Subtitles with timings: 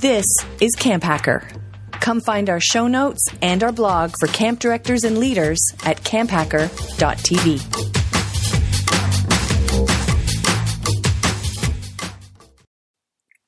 [0.00, 0.24] This
[0.62, 1.46] is Camp Hacker.
[1.92, 7.60] Come find our show notes and our blog for camp directors and leaders at camphacker.tv.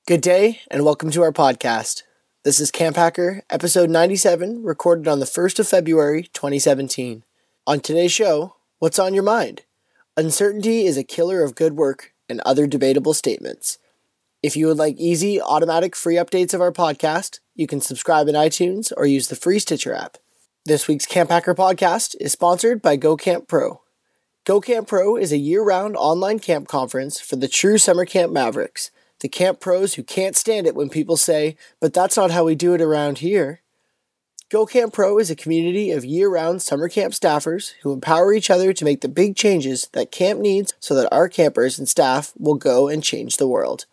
[0.07, 2.03] Good day, and welcome to our podcast.
[2.45, 7.25] This is Camp Hacker, episode 97, recorded on the 1st of February, 2017.
[7.67, 9.63] On today's show, what's on your mind?
[10.19, 13.79] Uncertainty is a killer of good work and other debatable statements.
[14.43, 18.35] If you would like easy, automatic, free updates of our podcast, you can subscribe in
[18.35, 20.19] iTunes or use the free Stitcher app.
[20.65, 23.83] This week's Camp Hacker podcast is sponsored by GoCamp Pro.
[24.45, 28.91] GoCamp Pro is a year round online camp conference for the true summer camp mavericks,
[29.21, 32.57] the camp pros who can't stand it when people say, but that's not how we
[32.57, 33.61] do it around here.
[34.51, 38.73] GoCamp Pro is a community of year round summer camp staffers who empower each other
[38.73, 42.57] to make the big changes that camp needs so that our campers and staff will
[42.57, 43.87] go and change the world.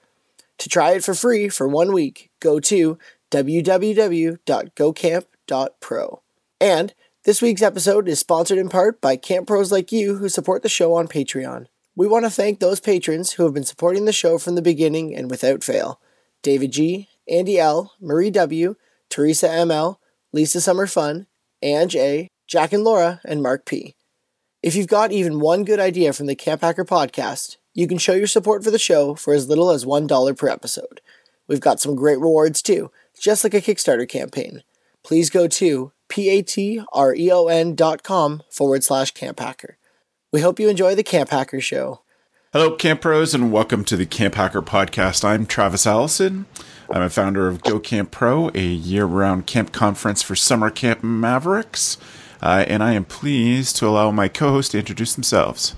[0.59, 2.97] To try it for free for one week, go to
[3.31, 6.21] www.gocamp.pro.
[6.61, 10.61] And this week's episode is sponsored in part by camp pros like you who support
[10.61, 11.67] the show on Patreon.
[11.95, 15.15] We want to thank those patrons who have been supporting the show from the beginning
[15.15, 15.99] and without fail
[16.41, 18.75] David G., Andy L., Marie W.,
[19.09, 19.97] Teresa ML,
[20.33, 21.27] Lisa Summer Fun,
[21.61, 23.95] Ange A., Jack and Laura, and Mark P.
[24.61, 28.13] If you've got even one good idea from the Camp Hacker podcast, you can show
[28.13, 30.99] your support for the show for as little as $1 per episode.
[31.47, 34.63] We've got some great rewards too, just like a Kickstarter campaign.
[35.01, 36.83] Please go to patreon.com
[38.49, 39.77] forward slash camp hacker.
[40.33, 42.01] We hope you enjoy the Camp Hacker Show.
[42.51, 45.23] Hello, Camp Pros, and welcome to the Camp Hacker Podcast.
[45.23, 46.47] I'm Travis Allison.
[46.89, 51.01] I'm a founder of Go Camp Pro, a year round camp conference for summer camp
[51.01, 51.97] mavericks,
[52.41, 55.75] uh, and I am pleased to allow my co host to introduce themselves.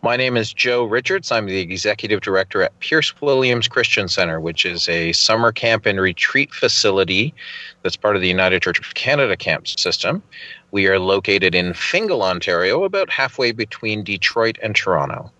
[0.00, 1.32] My name is Joe Richards.
[1.32, 6.00] I'm the executive director at Pearce Williams Christian Center, which is a summer camp and
[6.00, 7.34] retreat facility
[7.82, 10.22] that's part of the United Church of Canada camp system.
[10.70, 15.32] We are located in Fingal, Ontario, about halfway between Detroit and Toronto.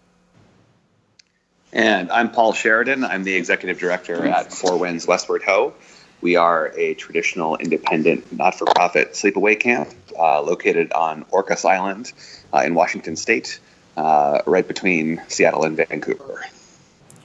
[1.72, 3.04] And I'm Paul Sheridan.
[3.04, 5.72] I'm the executive director at Four Winds Westward Ho.
[6.20, 12.12] We are a traditional independent, not for profit sleepaway camp uh, located on Orcas Island
[12.52, 13.60] uh, in Washington State,
[13.98, 16.44] uh, right between Seattle and Vancouver.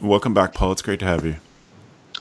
[0.01, 0.71] Welcome back, Paul.
[0.71, 1.35] It's great to have you.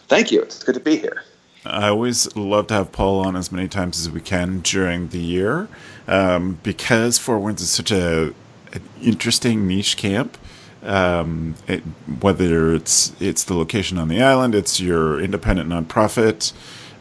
[0.08, 0.42] Thank you.
[0.42, 1.22] It's good to be here.
[1.64, 5.18] I always love to have Paul on as many times as we can during the
[5.18, 5.68] year
[6.06, 8.34] um, because Four Winds is such a,
[8.72, 10.36] an interesting niche camp
[10.82, 11.80] um, it,
[12.20, 16.52] whether it's it's the location on the island, it's your independent nonprofit,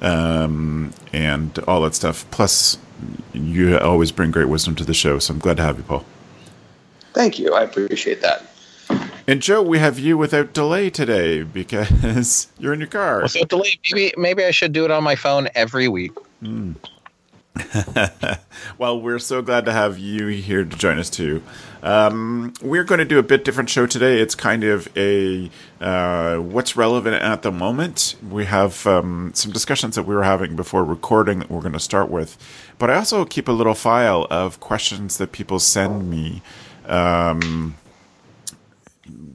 [0.01, 2.29] um, and all that stuff.
[2.31, 2.77] Plus,
[3.33, 6.05] you always bring great wisdom to the show, so I'm glad to have you, Paul.
[7.13, 7.53] Thank you.
[7.53, 8.45] I appreciate that.
[9.27, 13.21] And Joe, we have you without delay today because you're in your car.
[13.21, 16.11] Without delay, maybe maybe I should do it on my phone every week.
[16.41, 16.75] Mm.
[18.77, 21.43] well, we're so glad to have you here to join us too.
[21.83, 24.19] Um, we're going to do a bit different show today.
[24.19, 28.15] It's kind of a uh, what's relevant at the moment.
[28.29, 31.79] We have um, some discussions that we were having before recording that we're going to
[31.79, 32.37] start with,
[32.77, 36.41] but I also keep a little file of questions that people send me.
[36.85, 37.75] Um,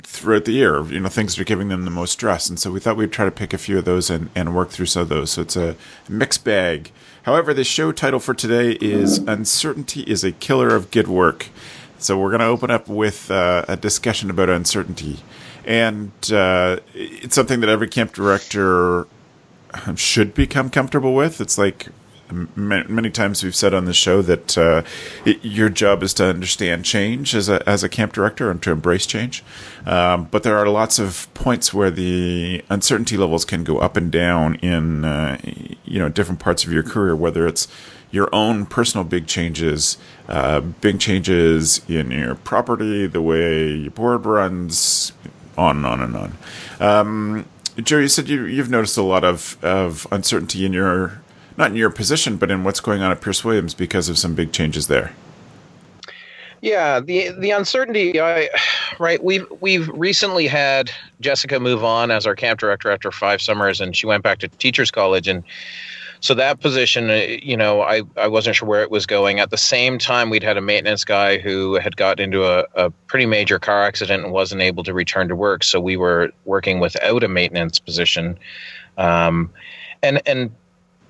[0.03, 2.49] throughout the year, you know, things that are giving them the most stress.
[2.49, 4.71] And so we thought we'd try to pick a few of those and, and work
[4.71, 5.33] through some of those.
[5.33, 5.77] So it's a
[6.09, 6.91] mixed bag.
[7.25, 11.49] However, the show title for today is Uncertainty is a Killer of Good Work.
[11.99, 15.21] So we're going to open up with uh, a discussion about uncertainty.
[15.65, 19.07] And uh, it's something that every camp director
[19.97, 21.41] should become comfortable with.
[21.41, 21.89] It's like
[22.31, 24.83] many times we've said on the show that uh,
[25.25, 28.71] it, your job is to understand change as a as a camp director and to
[28.71, 29.45] embrace change.
[29.85, 34.11] Um, but there are lots of points where the uncertainty levels can go up and
[34.11, 35.39] down in uh,
[35.85, 37.69] you know different parts of your career, whether it's
[38.11, 39.99] your own personal big changes,
[40.29, 45.13] uh, big changes in your property, the way your board runs,
[45.59, 46.39] on and on and on.
[46.81, 47.47] Um,
[47.77, 51.21] Joe, you said you, you've noticed a lot of, of uncertainty in your
[51.57, 54.35] not in your position, but in what's going on at Pearce Williams because of some
[54.35, 55.13] big changes there.
[56.63, 58.21] Yeah, the the uncertainty.
[58.21, 58.49] I,
[58.99, 63.81] right, we've we've recently had Jessica move on as our camp director after five summers,
[63.81, 65.45] and she went back to teachers college, and
[66.21, 69.39] so that position, uh, you know, I I wasn't sure where it was going.
[69.39, 72.91] At the same time, we'd had a maintenance guy who had got into a, a
[73.07, 76.81] pretty major car accident and wasn't able to return to work, so we were working
[76.81, 78.39] without a maintenance position,
[78.97, 79.51] um,
[80.03, 80.51] and and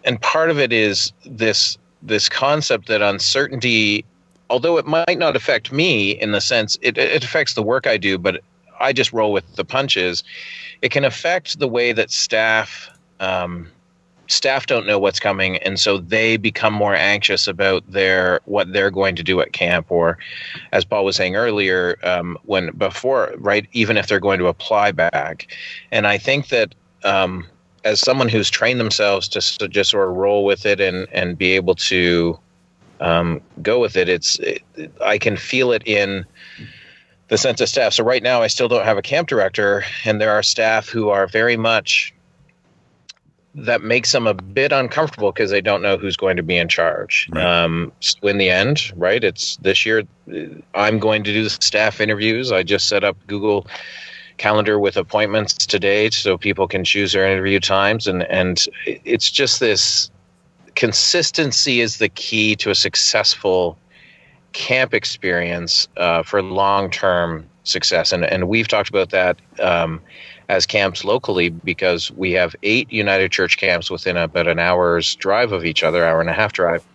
[0.06, 4.04] and part of it is this this concept that uncertainty
[4.48, 7.96] although it might not affect me in the sense it, it affects the work i
[7.96, 8.40] do but
[8.80, 10.22] i just roll with the punches.
[10.82, 13.68] It can affect the way that staff um,
[14.28, 18.90] staff don't know what's coming and so they become more anxious about their what they're
[18.90, 20.18] going to do at camp or
[20.72, 24.92] as paul was saying earlier um, when before right even if they're going to apply
[24.92, 25.46] back.
[25.92, 26.74] And i think that
[27.04, 27.46] um,
[27.86, 31.38] as someone who's trained themselves to, to, just sort of roll with it and and
[31.38, 32.38] be able to
[33.00, 34.62] um, go with it it's it,
[35.04, 36.26] i can feel it in
[37.28, 40.20] the sense of staff so right now i still don't have a camp director and
[40.20, 42.12] there are staff who are very much
[43.58, 46.68] that makes them a bit uncomfortable because they don't know who's going to be in
[46.68, 47.26] charge.
[47.32, 47.42] Right.
[47.42, 49.24] Um, so in the end, right?
[49.24, 50.02] It's this year.
[50.74, 52.52] I'm going to do the staff interviews.
[52.52, 53.66] I just set up Google
[54.38, 59.60] Calendar with appointments today, so people can choose their interview times, and and it's just
[59.60, 60.10] this
[60.74, 63.78] consistency is the key to a successful
[64.52, 69.40] camp experience uh, for long term success, and and we've talked about that.
[69.60, 70.00] Um,
[70.48, 75.52] as camps locally because we have eight United Church camps within about an hour's drive
[75.52, 76.86] of each other, hour and a half drive.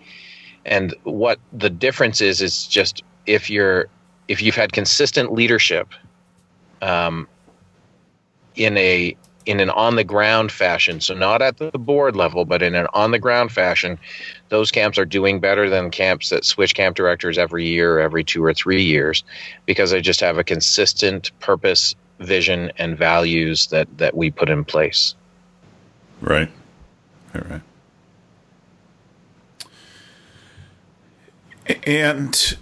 [0.65, 3.87] And what the difference is is just if you're
[4.27, 5.89] if you've had consistent leadership
[6.81, 7.27] um,
[8.55, 9.15] in a
[9.45, 12.87] in an on the ground fashion, so not at the board level, but in an
[12.93, 13.97] on the ground fashion,
[14.49, 18.43] those camps are doing better than camps that switch camp directors every year, every two
[18.43, 19.23] or three years,
[19.65, 24.63] because they just have a consistent purpose vision and values that that we put in
[24.63, 25.15] place.
[26.21, 26.49] Right.
[27.33, 27.49] Right.
[27.49, 27.61] right.
[31.87, 32.57] And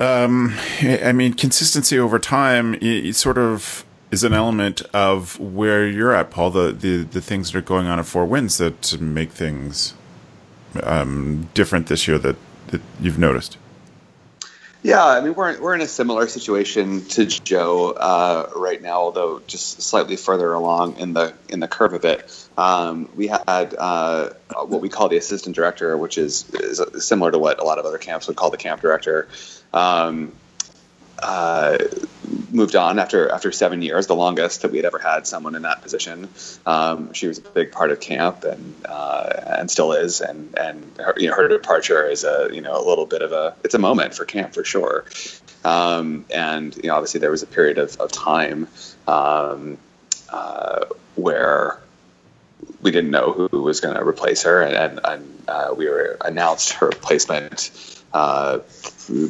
[0.00, 6.14] um, I mean, consistency over time it, sort of is an element of where you're
[6.14, 6.50] at, Paul.
[6.50, 9.94] The, the the things that are going on at Four Winds that make things
[10.82, 12.36] um, different this year that,
[12.68, 13.58] that you've noticed.
[14.82, 19.42] Yeah, I mean we're we're in a similar situation to Joe uh, right now, although
[19.46, 22.48] just slightly further along in the in the curve of it.
[22.56, 24.30] Um, we had uh,
[24.66, 27.86] what we call the assistant director, which is, is similar to what a lot of
[27.86, 29.28] other camps would call the camp director.
[29.72, 30.32] Um,
[31.22, 31.78] uh,
[32.50, 35.62] moved on after after seven years, the longest that we had ever had someone in
[35.62, 36.28] that position.
[36.66, 40.96] Um, she was a big part of camp and uh, and still is, and and
[40.98, 43.74] her, you know her departure is a you know a little bit of a it's
[43.74, 45.04] a moment for camp for sure.
[45.64, 48.68] Um, and you know obviously there was a period of, of time
[49.06, 49.78] um,
[50.28, 50.86] uh,
[51.16, 51.80] where
[52.80, 56.16] we didn't know who was going to replace her, and, and, and uh, we were
[56.24, 58.58] announced her replacement uh,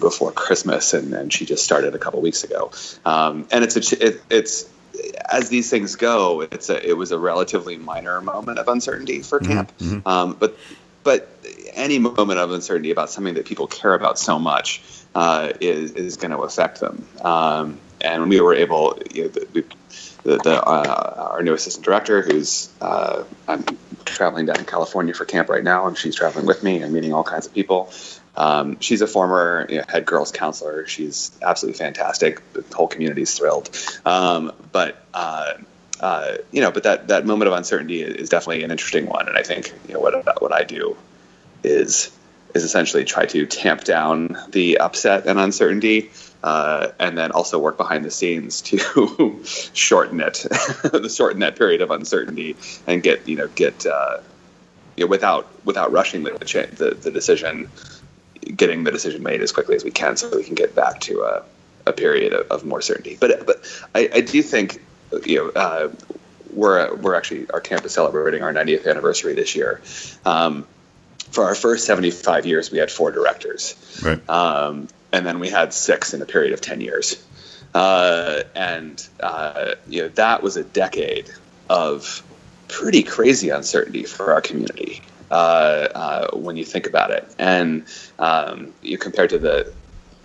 [0.01, 2.71] before Christmas, and, and she just started a couple weeks ago.
[3.05, 4.69] Um, and it's a, it, it's
[5.31, 9.39] as these things go, it's a, it was a relatively minor moment of uncertainty for
[9.41, 10.09] mm-hmm, camp, mm-hmm.
[10.09, 10.57] Um, but
[11.05, 11.29] but
[11.73, 14.83] any moment of uncertainty about something that people care about so much
[15.15, 17.07] uh, is is going to affect them.
[17.23, 19.65] Um, and we were able, you know, the,
[20.23, 23.65] the, the uh, our new assistant director, who's uh, I'm
[24.05, 27.13] traveling down in California for camp right now, and she's traveling with me and meeting
[27.13, 27.91] all kinds of people.
[28.39, 30.87] Um, she's a former you know, head girls counselor.
[30.87, 32.41] She's absolutely fantastic.
[32.53, 33.69] The whole community's thrilled.
[34.07, 35.55] Um, but uh,
[36.01, 39.27] uh, you know, but that that moment of uncertainty is definitely an interesting one.
[39.29, 40.97] And I think you know what what I do
[41.65, 42.17] is
[42.55, 46.11] is essentially try to tamp down the upset and uncertainty.
[46.41, 49.41] Uh, and then also work behind the scenes to
[49.73, 50.47] shorten it,
[51.11, 52.55] shorten that period of uncertainty,
[52.87, 54.19] and get you know get uh,
[54.97, 57.69] you know, without without rushing the, the, the decision,
[58.57, 61.23] getting the decision made as quickly as we can so we can get back to
[61.23, 61.43] a,
[61.87, 63.17] a period of, of, more certainty.
[63.19, 64.83] But but I, I do think
[65.25, 65.89] you know uh,
[66.53, 69.81] we're we're actually our campus celebrating our 90th anniversary this year.
[70.25, 70.67] Um,
[71.31, 74.29] for our first 75 years, we had four directors, right.
[74.31, 77.23] um, and then we had six in a period of 10 years.
[77.75, 81.31] Uh, and uh, you know that was a decade
[81.69, 82.23] of
[82.67, 87.35] pretty crazy uncertainty for our community uh, uh, when you think about it.
[87.39, 87.85] And
[88.19, 89.73] um, you compare to the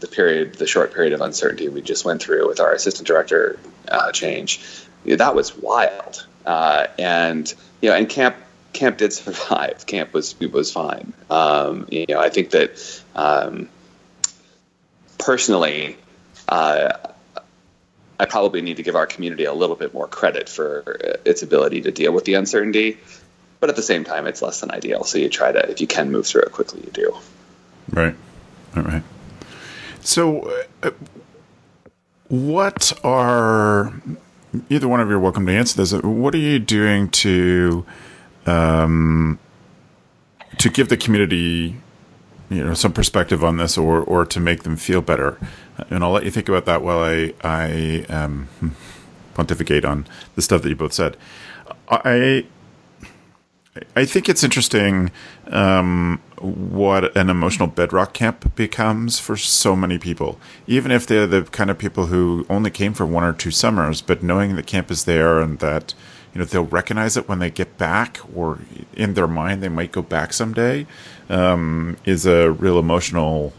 [0.04, 3.58] the period, the short period of uncertainty we just went through with our assistant director
[3.88, 4.60] uh, change,
[5.06, 6.28] that was wild.
[6.46, 8.36] Uh, and you know, and camp
[8.74, 9.86] camp did survive.
[9.88, 11.14] Camp was was fine.
[11.30, 13.70] Um, you know, I think that um,
[15.18, 15.98] personally.
[16.48, 16.98] Uh,
[18.20, 21.82] I probably need to give our community a little bit more credit for its ability
[21.82, 23.00] to deal with the uncertainty
[23.63, 25.05] but at the same time, it's less than ideal.
[25.05, 27.17] So you try to, if you can move through it quickly, you do.
[27.91, 28.13] Right.
[28.75, 29.03] All right.
[30.01, 30.91] So, uh,
[32.27, 33.93] what are
[34.70, 35.93] either one of you are welcome to answer this?
[35.93, 37.86] What are you doing to
[38.46, 39.39] um,
[40.58, 41.77] to give the community
[42.50, 45.39] you know some perspective on this, or or to make them feel better?
[45.89, 48.50] And I'll let you think about that while I I um,
[49.36, 50.05] pontificate on
[50.36, 51.15] the stuff that you both said.
[51.89, 52.46] I
[53.96, 55.12] I think it's interesting
[55.48, 60.39] um, what an emotional bedrock camp becomes for so many people.
[60.68, 64.01] Even if they're the kind of people who only came for one or two summers,
[64.01, 65.96] but knowing the camp is there and that
[66.34, 68.60] you know they'll recognize it when they get back, or
[68.96, 70.86] in their mind they might go back someday,
[71.30, 73.53] um, is a real emotional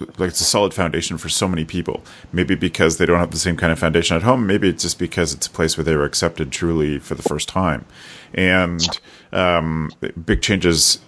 [0.00, 2.02] like it's a solid foundation for so many people.
[2.32, 4.46] Maybe because they don't have the same kind of foundation at home.
[4.46, 7.48] Maybe it's just because it's a place where they were accepted truly for the first
[7.48, 7.84] time.
[8.32, 8.86] And
[9.32, 9.92] um,
[10.24, 11.00] big changes.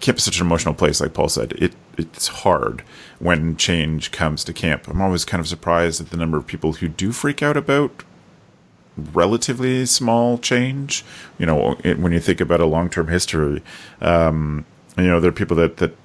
[0.00, 1.52] Camp is such an emotional place, like Paul said.
[1.52, 2.82] It it's hard
[3.18, 4.86] when change comes to camp.
[4.86, 8.04] I'm always kind of surprised at the number of people who do freak out about
[9.12, 11.04] relatively small change.
[11.38, 13.62] You know, when you think about a long term history,
[14.00, 14.64] um,
[14.96, 15.96] you know, there are people that that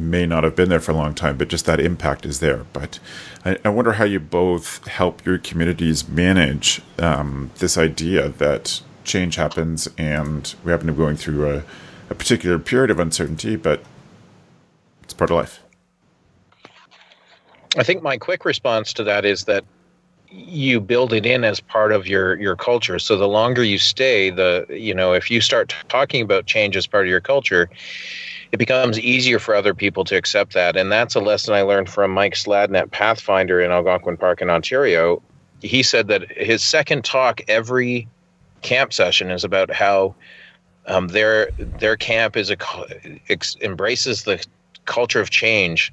[0.00, 2.64] may not have been there for a long time, but just that impact is there.
[2.72, 2.98] But
[3.44, 9.36] I, I wonder how you both help your communities manage um, this idea that change
[9.36, 11.62] happens and we happen to be going through a,
[12.10, 13.82] a particular period of uncertainty, but
[15.02, 15.62] it's part of life.
[17.76, 19.64] I think my quick response to that is that
[20.30, 22.98] you build it in as part of your your culture.
[22.98, 26.86] So the longer you stay, the you know, if you start talking about change as
[26.86, 27.68] part of your culture,
[28.52, 30.76] it becomes easier for other people to accept that.
[30.76, 34.50] And that's a lesson I learned from Mike Sladden at Pathfinder in Algonquin Park in
[34.50, 35.22] Ontario.
[35.62, 38.08] He said that his second talk every
[38.62, 40.14] camp session is about how
[40.86, 42.56] um, their their camp is a
[43.60, 44.44] embraces the
[44.86, 45.92] culture of change,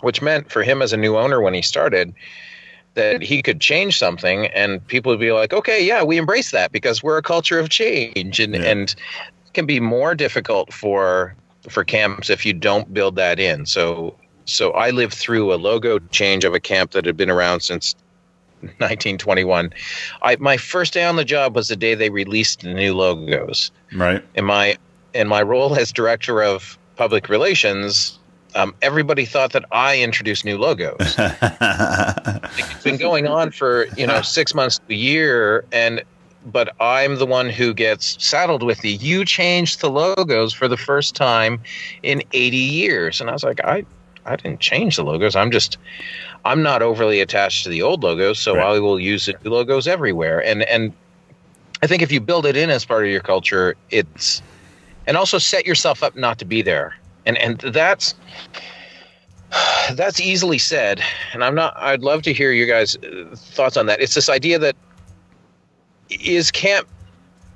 [0.00, 2.14] which meant for him as a new owner when he started
[2.94, 6.70] that he could change something and people would be like, okay, yeah, we embrace that
[6.70, 8.62] because we're a culture of change, and yeah.
[8.62, 8.94] and
[9.52, 11.34] can be more difficult for
[11.68, 13.66] for camps if you don't build that in.
[13.66, 14.16] So
[14.46, 17.94] so I lived through a logo change of a camp that had been around since
[18.60, 19.72] 1921.
[20.22, 23.70] I my first day on the job was the day they released the new logos.
[23.94, 24.24] Right.
[24.34, 24.76] In my
[25.12, 28.18] in my role as director of public relations,
[28.54, 30.96] um, everybody thought that I introduced new logos.
[31.18, 36.02] it's been going on for you know six months to a year, and
[36.44, 40.76] but I'm the one who gets saddled with the you changed the logos for the
[40.76, 41.60] first time
[42.02, 43.20] in 80 years.
[43.20, 43.84] And I was like, I
[44.26, 45.36] I didn't change the logos.
[45.36, 45.78] I'm just
[46.44, 48.76] I'm not overly attached to the old logos, so right.
[48.76, 50.44] I will use the new logos everywhere.
[50.44, 50.92] And and
[51.82, 54.42] I think if you build it in as part of your culture, it's
[55.06, 56.94] and also set yourself up not to be there.
[57.26, 58.14] And and that's
[59.94, 61.02] that's easily said.
[61.32, 62.96] And I'm not I'd love to hear you guys
[63.34, 64.00] thoughts on that.
[64.00, 64.76] It's this idea that
[66.20, 66.88] is camp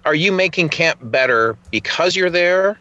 [0.04, 2.78] are you making camp better because you're there?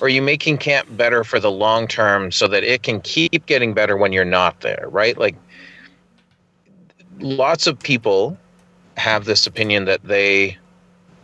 [0.00, 3.44] Or are you making camp better for the long term so that it can keep
[3.44, 5.18] getting better when you're not there right?
[5.18, 5.36] Like
[7.18, 8.38] lots of people
[8.96, 10.56] have this opinion that they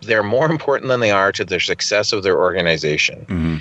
[0.02, 3.20] they're more important than they are to the success of their organization.
[3.28, 3.56] Mm-hmm.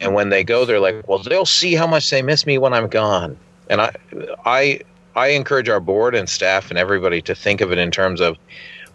[0.00, 2.72] and when they go they're like well they'll see how much they miss me when
[2.72, 3.36] i'm gone.
[3.68, 3.94] And i
[4.44, 4.80] i
[5.16, 8.36] i encourage our board and staff and everybody to think of it in terms of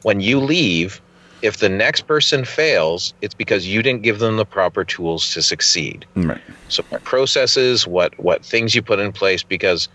[0.04, 1.02] when you leave,
[1.42, 5.42] if the next person fails, it's because you didn't give them the proper tools to
[5.42, 6.06] succeed.
[6.16, 6.42] Right.
[6.70, 9.88] So processes, what what things you put in place, because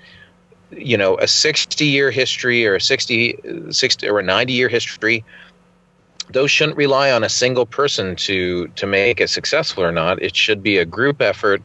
[0.71, 3.39] you know a 60 year history or a 60,
[3.71, 5.25] 60 or a 90 year history
[6.31, 10.35] those shouldn't rely on a single person to to make it successful or not it
[10.35, 11.63] should be a group effort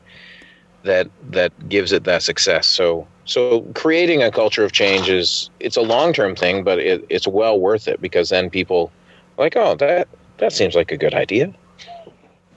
[0.84, 5.75] that that gives it that success so so creating a culture of change is it's
[5.75, 8.89] a long term thing, but it, it's well worth it because then people
[9.38, 10.07] like, oh, that
[10.38, 11.53] that seems like a good idea.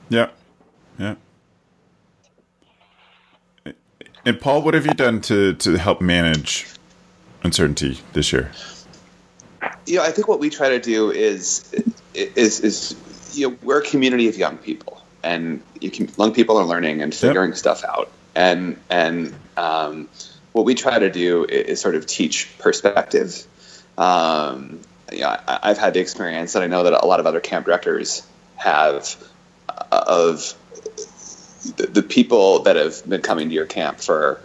[0.09, 0.31] Yeah,
[0.99, 1.17] yeah.
[4.25, 6.67] And Paul, what have you done to to help manage
[7.43, 8.53] uncertainty this year?
[9.87, 11.75] You know, I think what we try to do is
[12.15, 16.59] is is you know we're a community of young people, and you can, young people
[16.59, 17.59] are learning and figuring yep.
[17.59, 20.09] stuff out, and and um,
[20.53, 23.47] what we try to do is, is sort of teach perspective.
[23.99, 24.81] Um,
[25.13, 27.41] you know, I, have had the experience, and I know that a lot of other
[27.41, 29.17] camp directors have,
[29.69, 30.55] uh, of
[31.77, 34.41] the, the, people that have been coming to your camp for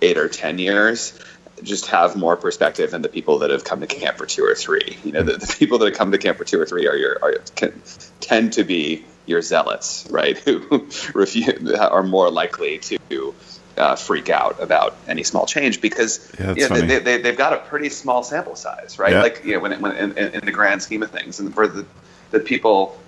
[0.00, 1.18] eight or ten years
[1.62, 4.54] just have more perspective than the people that have come to camp for two or
[4.54, 4.98] three.
[5.04, 6.96] You know, the, the people that have come to camp for two or three are
[6.96, 7.80] your are, can,
[8.20, 10.38] tend to be your zealots, right?
[10.44, 13.34] Who refuse, are more likely to
[13.76, 17.52] uh, freak out about any small change because yeah, you know, they, they, they've got
[17.52, 19.12] a pretty small sample size, right?
[19.12, 19.22] Yeah.
[19.22, 21.84] Like you know, when, when in, in, the grand scheme of things, and for the,
[22.30, 22.98] the people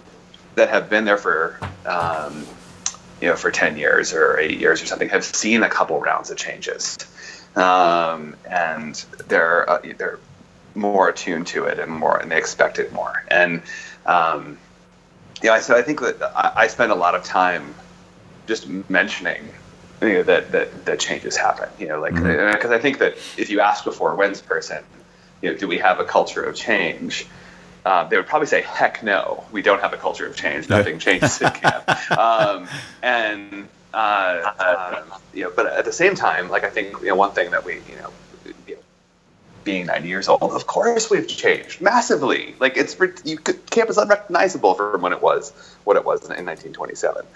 [0.55, 2.47] that have been there for um,
[3.21, 6.31] you know for ten years or eight years or something have seen a couple rounds
[6.31, 6.97] of changes,
[7.55, 8.95] um, and
[9.29, 10.19] they're uh, they're
[10.75, 13.63] more attuned to it and more and they expect it more and
[14.05, 14.59] um,
[15.43, 17.75] yeah, so I think that I, I spend a lot of time
[18.47, 19.49] just mentioning
[20.03, 21.69] you know, that, that that changes happen.
[21.79, 22.73] You know, like because mm-hmm.
[22.73, 24.83] I think that if you ask a Four Winds person,
[25.43, 27.27] you know, do we have a culture of change?
[27.85, 30.69] Uh, they would probably say, "Heck no, we don't have a culture of change.
[30.69, 32.69] Nothing changes in camp." Um,
[33.03, 35.03] and uh, uh,
[35.35, 37.65] you know, but at the same time, like I think you know, one thing that
[37.65, 38.11] we you know
[39.67, 42.55] being 90 years old, of course we've changed massively.
[42.59, 45.51] Like it's you could, camp is unrecognizable from when it was
[45.85, 47.27] what it was in, in 1927.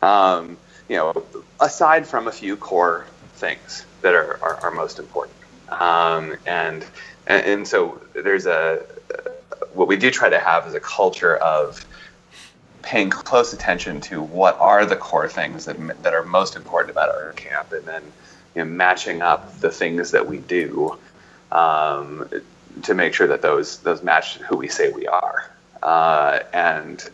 [0.00, 0.56] Um,
[0.88, 1.22] you know,
[1.60, 5.36] aside from a few core things that are, are, are most important.
[5.68, 6.86] Um, and,
[7.26, 8.82] and, and so there's a
[9.74, 11.84] what we do try to have is a culture of
[12.82, 17.08] paying close attention to what are the core things that that are most important about
[17.14, 18.02] our camp, and then
[18.54, 20.98] you know, matching up the things that we do
[21.52, 22.28] um,
[22.82, 25.50] to make sure that those those match who we say we are.
[25.82, 27.08] Uh, and,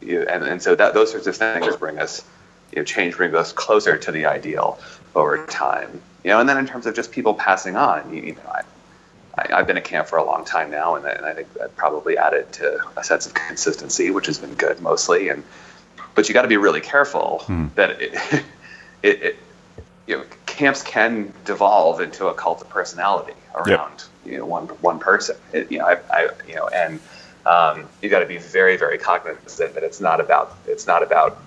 [0.00, 2.22] you and and so that those sorts of things bring us,
[2.72, 4.78] you know, change brings us closer to the ideal
[5.14, 6.02] over time.
[6.22, 8.62] You know, and then in terms of just people passing on, you, you know, I,
[9.36, 11.76] I, have been at camp for a long time now, and, and I think that
[11.76, 15.28] probably added to a sense of consistency, which has been good mostly.
[15.28, 15.42] And
[16.14, 17.66] but you got to be really careful hmm.
[17.74, 18.14] that it,
[19.02, 19.36] it, it,
[20.06, 24.32] you know, camps can devolve into a cult of personality around yep.
[24.32, 25.36] you know one one person.
[25.52, 27.00] It, you know, I, I you know, and
[27.46, 31.40] um, you got to be very very cognizant that it's not about it's not about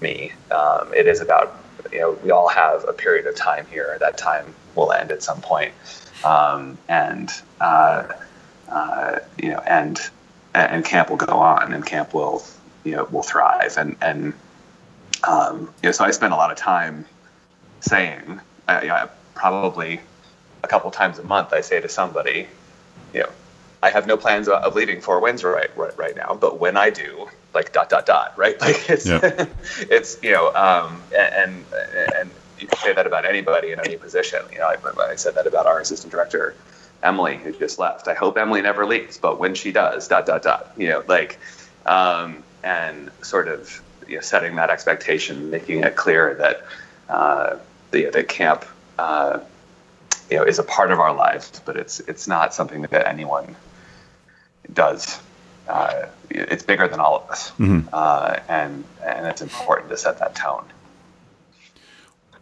[0.00, 0.32] me.
[0.50, 1.56] Um, it is about
[1.92, 3.96] you know we all have a period of time here.
[4.00, 5.72] That time will end at some point,
[6.24, 7.30] um, and
[7.60, 8.08] uh,
[8.68, 10.00] uh, you know, and
[10.54, 12.44] and camp will go on, and camp will
[12.84, 14.34] you know will thrive, and and
[15.26, 17.06] um, you know, so I spend a lot of time
[17.80, 20.00] saying, I, I probably
[20.64, 22.48] a couple times a month, I say to somebody,
[23.12, 23.28] you know,
[23.82, 26.88] I have no plans of leaving Four Winds right, right right now, but when I
[26.88, 28.58] do, like dot dot dot, right?
[28.60, 29.20] Like it's yeah.
[29.78, 31.64] it's you know, um, and
[32.16, 34.40] and you can say that about anybody in any position.
[34.50, 36.54] You know, I, I said that about our assistant director,
[37.02, 38.08] Emily, who just left.
[38.08, 40.72] I hope Emily never leaves, but when she does, dot dot dot.
[40.78, 41.38] You know, like,
[41.84, 46.64] um, and sort of you know, setting that expectation, making it clear that
[47.10, 47.58] uh,
[47.90, 48.64] the the camp.
[48.98, 49.40] Uh,
[50.30, 53.56] you know is a part of our lives, but it's it's not something that anyone
[54.72, 55.20] does.
[55.68, 57.88] Uh, it's bigger than all of us, mm-hmm.
[57.92, 60.64] uh, and and it's important to set that tone.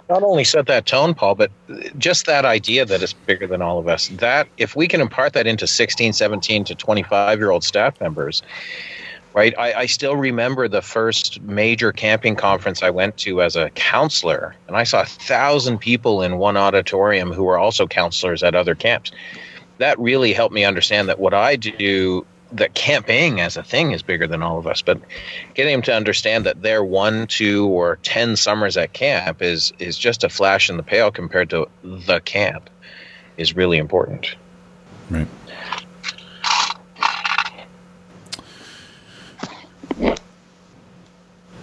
[0.08, 1.50] Not only set that tone, Paul, but
[1.98, 4.08] just that idea that it's bigger than all of us.
[4.08, 8.42] That if we can impart that into 16, 17 to 25 year old staff members,
[9.34, 9.54] right?
[9.58, 14.54] I, I, still remember the first major camping conference I went to as a counselor,
[14.68, 18.74] and I saw a thousand people in one auditorium who were also counselors at other
[18.74, 19.12] camps.
[19.78, 24.02] That really helped me understand that what I do, that camping as a thing is
[24.02, 24.82] bigger than all of us.
[24.82, 25.00] But
[25.54, 29.96] getting them to understand that their one, two, or ten summers at camp is is
[29.96, 32.68] just a flash in the pale compared to the camp
[33.36, 34.36] is really important.
[35.10, 35.26] Right.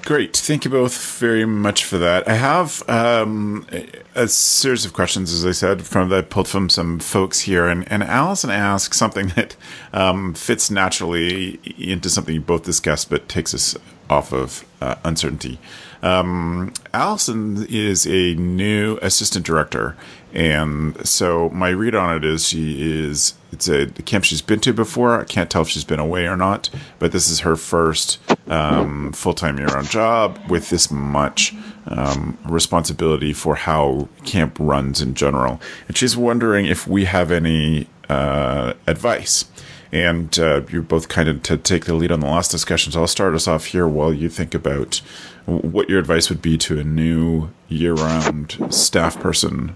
[0.09, 0.35] Great.
[0.35, 2.27] Thank you both very much for that.
[2.27, 3.67] I have um,
[4.15, 7.67] a series of questions, as I said, from that I pulled from some folks here,
[7.67, 9.55] and, and Allison asked something that
[9.93, 13.77] um, fits naturally into something you both discussed, but takes us
[14.09, 15.59] off of uh, uncertainty.
[16.01, 19.97] Um, Allison is a new assistant director,
[20.33, 24.73] and so my read on it is she is it's a camp she's been to
[24.73, 25.19] before.
[25.19, 29.11] I can't tell if she's been away or not, but this is her first um,
[29.11, 31.53] full time year on job with this much
[31.87, 37.87] um, responsibility for how camp runs in general, and she's wondering if we have any
[38.07, 39.45] uh, advice
[39.91, 42.95] and uh, you're both kind of to take the lead on the last discussions.
[42.95, 45.01] I'll start us off here while you think about
[45.49, 49.75] what your advice would be to a new year-round staff person.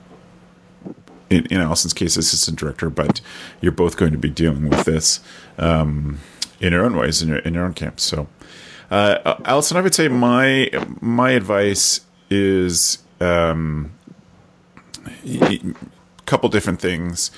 [1.30, 3.20] In, in Allison's case, assistant director, but
[3.60, 5.20] you're both going to be dealing with this
[5.58, 6.20] um,
[6.60, 8.04] in your own ways in your in your own camps.
[8.04, 8.28] So,
[8.92, 10.70] uh, Allison, I would say my
[11.02, 13.94] my advice is um,
[15.26, 15.60] a
[16.26, 17.32] couple different things.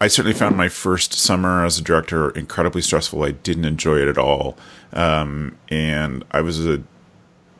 [0.00, 3.22] I certainly found my first summer as a director incredibly stressful.
[3.24, 4.56] I didn't enjoy it at all,
[4.94, 6.82] um, and I was a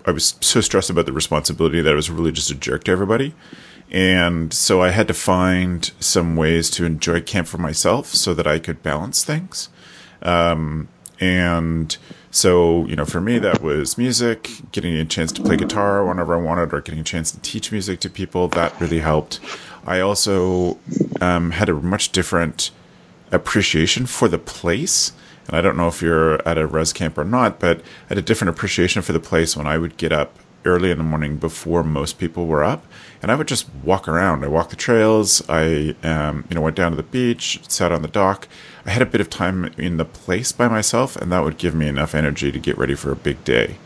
[0.04, 2.92] I was so stressed about the responsibility that I was really just a jerk to
[2.92, 3.34] everybody.
[3.90, 8.46] And so I had to find some ways to enjoy camp for myself so that
[8.46, 9.68] I could balance things.
[10.22, 10.88] Um,
[11.20, 11.96] and
[12.30, 16.34] so, you know, for me, that was music, getting a chance to play guitar whenever
[16.34, 18.48] I wanted, or getting a chance to teach music to people.
[18.48, 19.38] That really helped.
[19.86, 20.78] I also
[21.20, 22.72] um, had a much different
[23.30, 25.12] appreciation for the place
[25.46, 28.18] And I don't know if you're at a res camp or not, but I had
[28.18, 31.36] a different appreciation for the place when I would get up early in the morning
[31.36, 32.86] before most people were up,
[33.20, 34.44] and I would just walk around.
[34.44, 35.42] I walked the trails.
[35.48, 38.48] I, um, you know, went down to the beach, sat on the dock.
[38.86, 41.74] I had a bit of time in the place by myself, and that would give
[41.74, 43.76] me enough energy to get ready for a big day.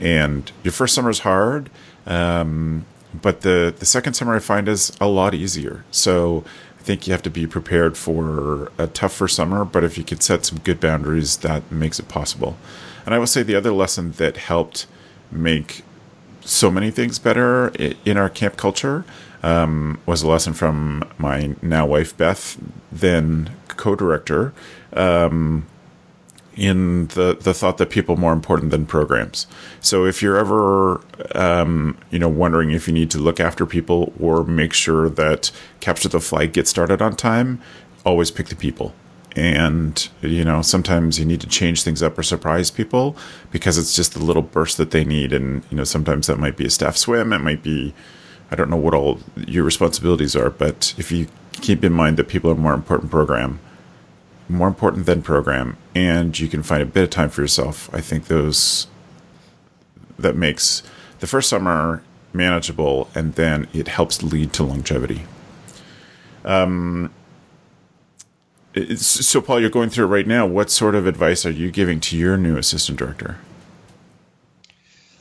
[0.00, 1.70] And your first summer is hard,
[2.06, 5.84] um, but the the second summer I find is a lot easier.
[5.90, 6.44] So
[6.86, 10.46] think you have to be prepared for a tougher summer, but if you could set
[10.46, 12.56] some good boundaries, that makes it possible.
[13.04, 14.86] And I will say the other lesson that helped
[15.32, 15.82] make
[16.42, 17.68] so many things better
[18.04, 19.04] in our camp culture
[19.42, 22.56] um, was a lesson from my now wife Beth,
[22.92, 24.52] then co-director,
[24.92, 25.66] um,
[26.56, 29.46] in the the thought that people are more important than programs.
[29.80, 31.00] So if you're ever
[31.34, 35.50] um, you know wondering if you need to look after people or make sure that
[35.80, 37.60] capture the flag gets started on time,
[38.04, 38.94] always pick the people.
[39.34, 43.16] And you know sometimes you need to change things up or surprise people
[43.50, 45.32] because it's just the little burst that they need.
[45.32, 47.32] And you know sometimes that might be a staff swim.
[47.32, 47.94] It might be
[48.50, 52.28] i don't know what all your responsibilities are but if you keep in mind that
[52.28, 53.58] people are more important program
[54.48, 58.00] more important than program and you can find a bit of time for yourself i
[58.00, 58.86] think those
[60.18, 60.82] that makes
[61.20, 65.22] the first summer manageable and then it helps lead to longevity
[66.44, 67.10] um,
[68.96, 70.46] so, Paul, you're going through it right now.
[70.46, 73.38] What sort of advice are you giving to your new assistant director?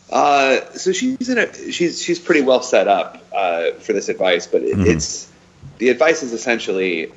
[0.09, 4.45] Uh, so she's in a she's she's pretty well set up uh, for this advice,
[4.45, 4.91] but it, mm-hmm.
[4.91, 5.31] it's
[5.79, 7.11] the advice is essentially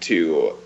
[0.00, 0.56] to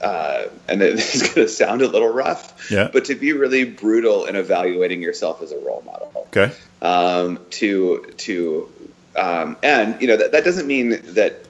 [0.00, 2.88] uh, and this is going to sound a little rough, yeah.
[2.92, 6.26] but to be really brutal in evaluating yourself as a role model.
[6.28, 6.52] Okay.
[6.80, 8.70] Um, to to
[9.16, 11.44] um, and you know that, that doesn't mean that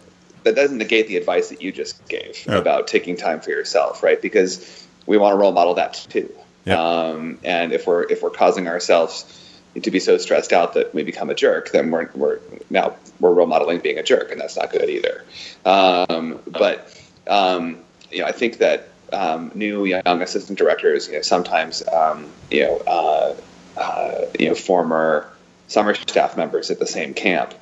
[0.44, 4.20] that doesn't negate the advice that you just gave about taking time for yourself, right?
[4.20, 6.32] Because we want to role model that too.
[6.66, 9.34] Um, and if we're if we're causing ourselves
[9.80, 13.32] to be so stressed out that we become a jerk, then we're we're now we're
[13.32, 15.24] role modeling being a jerk, and that's not good either.
[15.64, 16.94] Um, but
[17.26, 17.78] um,
[18.10, 22.62] you know, I think that um, new young assistant directors, you know, sometimes um, you
[22.62, 23.34] know, uh,
[23.76, 25.30] uh, you know, former
[25.66, 27.54] summer staff members at the same camp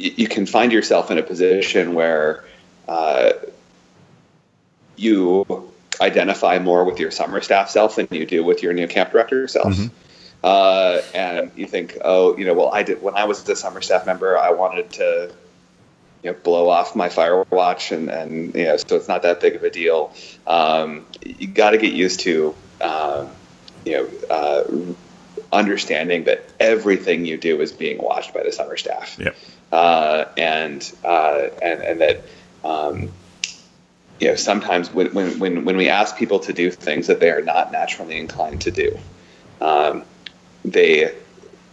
[0.00, 2.44] you can find yourself in a position where
[2.88, 3.32] uh,
[4.96, 9.12] you identify more with your summer staff self than you do with your new camp
[9.12, 9.74] director self.
[9.74, 9.94] Mm-hmm.
[10.42, 13.82] Uh, and you think, oh, you know, well, I did when I was a summer
[13.82, 15.30] staff member, I wanted to,
[16.22, 19.56] you know, blow off my firewatch, and and you know, so it's not that big
[19.56, 20.12] of a deal.
[20.46, 23.30] Um, you got to get used to, um,
[23.84, 24.64] you know, uh,
[25.52, 29.18] understanding that everything you do is being watched by the summer staff.
[29.18, 29.36] Yep
[29.72, 32.24] uh, and, uh, and and that
[32.64, 33.10] um,
[34.18, 37.42] you know sometimes when, when when we ask people to do things that they are
[37.42, 38.98] not naturally inclined to do,
[39.60, 40.04] um,
[40.64, 41.14] they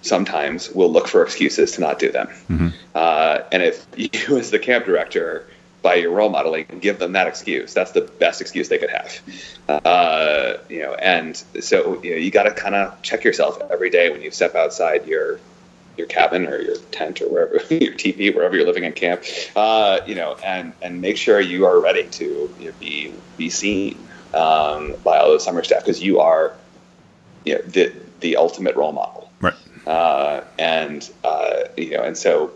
[0.01, 2.27] sometimes will look for excuses to not do them.
[2.27, 2.67] Mm-hmm.
[2.95, 5.47] Uh, and if you, as the camp director,
[5.81, 9.21] by your role modeling, give them that excuse, that's the best excuse they could have.
[9.69, 13.89] Uh, you know, and so you know, you got to kind of check yourself every
[13.89, 15.39] day when you step outside your
[15.97, 19.23] your cabin or your tent or wherever your teepee, wherever you're living in camp,
[19.55, 23.49] uh, you know, and and make sure you are ready to you know, be be
[23.49, 23.97] seen
[24.33, 26.53] um, by all the summer staff because you are,
[27.45, 29.26] you know, the the ultimate role model?
[29.87, 32.51] Uh, and uh, you know, and so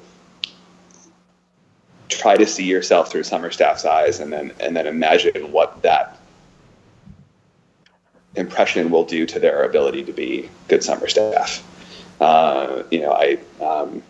[2.09, 6.19] try to see yourself through summer staff's eyes, and then and then imagine what that
[8.35, 11.65] impression will do to their ability to be good summer staff.
[12.19, 14.03] Uh, you know, I um,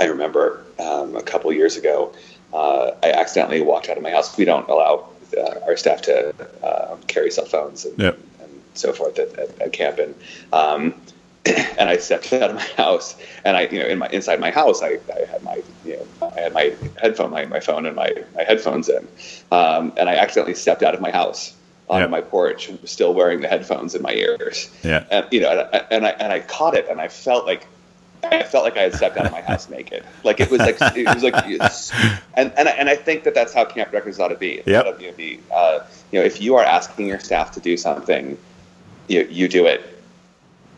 [0.00, 2.14] I remember um, a couple years ago,
[2.52, 4.36] uh, I accidentally walked out of my house.
[4.36, 6.32] We don't allow uh, our staff to
[6.64, 8.16] uh, carry cell phones and, yep.
[8.40, 10.14] and so forth at, at, at camp, and
[10.52, 10.94] um,
[11.78, 14.50] and I stepped out of my house, and I, you know, in my inside my
[14.50, 17.96] house, I, I had my, you know, I had my headphone, my, my phone, and
[17.96, 19.06] my, my headphones in,
[19.52, 21.54] um, and I accidentally stepped out of my house
[21.88, 22.10] on yep.
[22.10, 24.70] my porch, still wearing the headphones in my ears.
[24.82, 25.04] Yeah.
[25.10, 27.66] And you know, and I, and I and I caught it, and I felt like
[28.24, 30.04] I felt like I had stepped out of my house naked.
[30.24, 31.34] Like it was like it was like,
[32.34, 34.62] and and I, and I think that that's how camp directors ought to be.
[34.66, 34.84] Yeah.
[34.98, 35.80] You know, be, uh,
[36.12, 38.36] you know, if you are asking your staff to do something,
[39.08, 39.97] you you do it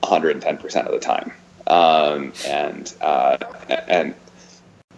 [0.01, 1.33] 110 percent of the time.
[1.67, 3.37] Um, and uh,
[3.87, 4.15] and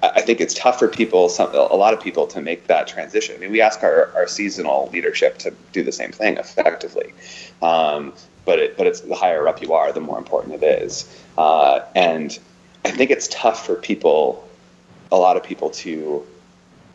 [0.03, 3.37] I think it's tough for people, some, a lot of people, to make that transition.
[3.37, 7.13] I mean, we ask our, our seasonal leadership to do the same thing effectively,
[7.63, 8.13] um,
[8.45, 11.09] but it, but it's the higher up you are, the more important it is.
[11.39, 12.37] Uh, and
[12.85, 14.49] I think it's tough for people,
[15.13, 16.27] a lot of people, to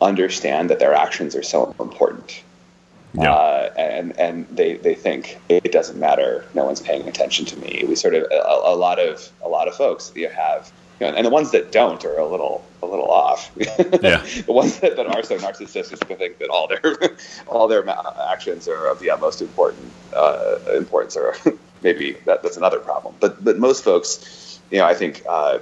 [0.02, 2.42] understand that their actions are so important.
[3.14, 3.32] Yeah.
[3.32, 6.44] Uh, and and they, they think it doesn't matter.
[6.54, 7.84] No one's paying attention to me.
[7.88, 11.14] We sort of a, a lot of a lot of folks you have you know,
[11.14, 13.50] and the ones that don't are a little a little off.
[14.00, 14.24] Yeah.
[14.46, 17.16] the ones that, that are so narcissistic think that all their
[17.46, 17.88] all their
[18.30, 21.34] actions are of the utmost important uh, importance, or
[21.82, 23.14] maybe that, that's another problem.
[23.20, 25.22] But but most folks, you know, I think.
[25.28, 25.58] Uh,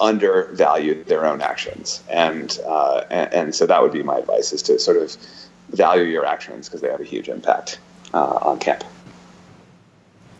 [0.00, 4.62] undervalue their own actions, and, uh, and, and so that would be my advice: is
[4.62, 5.16] to sort of
[5.70, 7.78] value your actions because they have a huge impact
[8.14, 8.84] uh, on camp.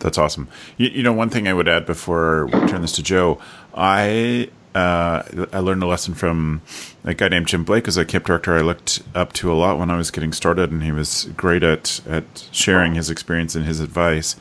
[0.00, 0.48] That's awesome.
[0.76, 3.40] You, you, know, one thing I would add before we turn this to Joe,
[3.74, 6.62] I uh, I learned a lesson from
[7.02, 8.56] a guy named Jim Blake as a camp director.
[8.56, 11.62] I looked up to a lot when I was getting started, and he was great
[11.62, 14.36] at at sharing his experience and his advice.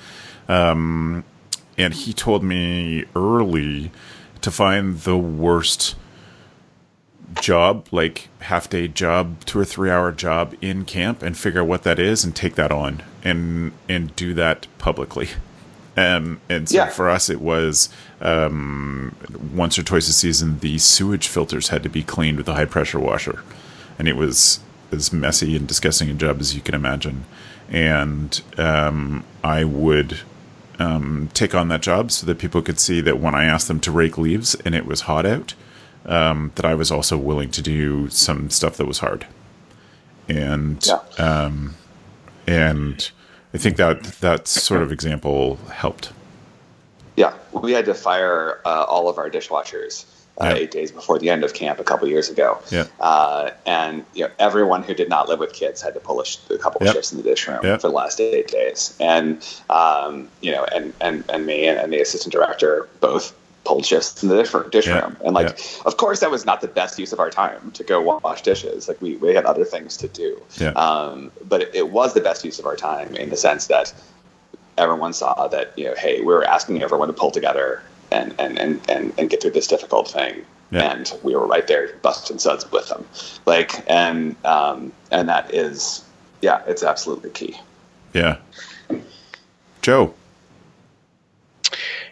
[0.48, 1.24] Um,
[1.78, 3.92] and he told me early
[4.42, 5.96] to find the worst
[7.42, 11.68] job, like half day job, two or three hour job in camp, and figure out
[11.68, 15.30] what that is and take that on and and do that publicly.
[15.96, 16.90] Um, and so yeah.
[16.90, 17.90] for us, it was
[18.22, 19.16] um,
[19.54, 20.60] once or twice a season.
[20.60, 23.44] The sewage filters had to be cleaned with a high pressure washer,
[23.98, 24.60] and it was
[24.92, 27.26] as messy and disgusting a job as you can imagine.
[27.70, 30.20] And um, I would
[30.80, 33.80] um, take on that job so that people could see that when I asked them
[33.82, 35.56] to rake leaves and it was hot out,
[36.08, 39.26] um, that I was also willing to do some stuff that was hard.
[40.28, 41.00] And yeah.
[41.18, 41.76] um,
[42.46, 43.10] and
[43.54, 46.12] I think that that sort of example helped.
[47.16, 50.06] Yeah, we had to fire uh, all of our dishwashers
[50.40, 50.54] uh, yeah.
[50.56, 52.60] eight days before the end of camp a couple years ago.
[52.70, 52.86] Yeah.
[53.00, 56.26] Uh, and you know, everyone who did not live with kids had to pull a,
[56.26, 56.94] sh- a couple yep.
[56.94, 57.82] shifts in the dish room yep.
[57.82, 58.96] for the last eight days.
[59.00, 63.34] And um, you know, and and and me and, and the assistant director both
[63.68, 65.02] pulled shifts in the dish, dish yeah.
[65.02, 65.18] room.
[65.26, 65.82] And like, yeah.
[65.86, 68.88] of course, that was not the best use of our time to go wash dishes.
[68.88, 70.42] Like we, we had other things to do.
[70.56, 70.70] Yeah.
[70.70, 73.94] Um, but it, it, was the best use of our time in the sense that
[74.78, 78.58] everyone saw that, you know, hey, we were asking everyone to pull together and, and,
[78.58, 80.46] and, and, and get through this difficult thing.
[80.72, 80.92] Yeah.
[80.92, 83.06] And we were right there busting suds with them.
[83.46, 86.06] Like, and, um, and that is,
[86.42, 87.60] yeah, it's absolutely key.
[88.14, 88.38] Yeah.
[89.82, 90.14] Joe.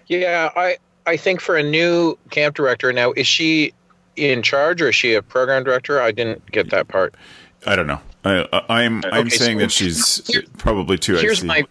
[0.07, 3.73] Yeah, I, I think for a new camp director now, is she
[4.15, 6.01] in charge or is she a program director?
[6.01, 7.15] I didn't get that part.
[7.65, 7.99] I don't know.
[8.23, 11.15] I, am I'm, I'm saying so that she's here, probably too.
[11.15, 11.63] Here's my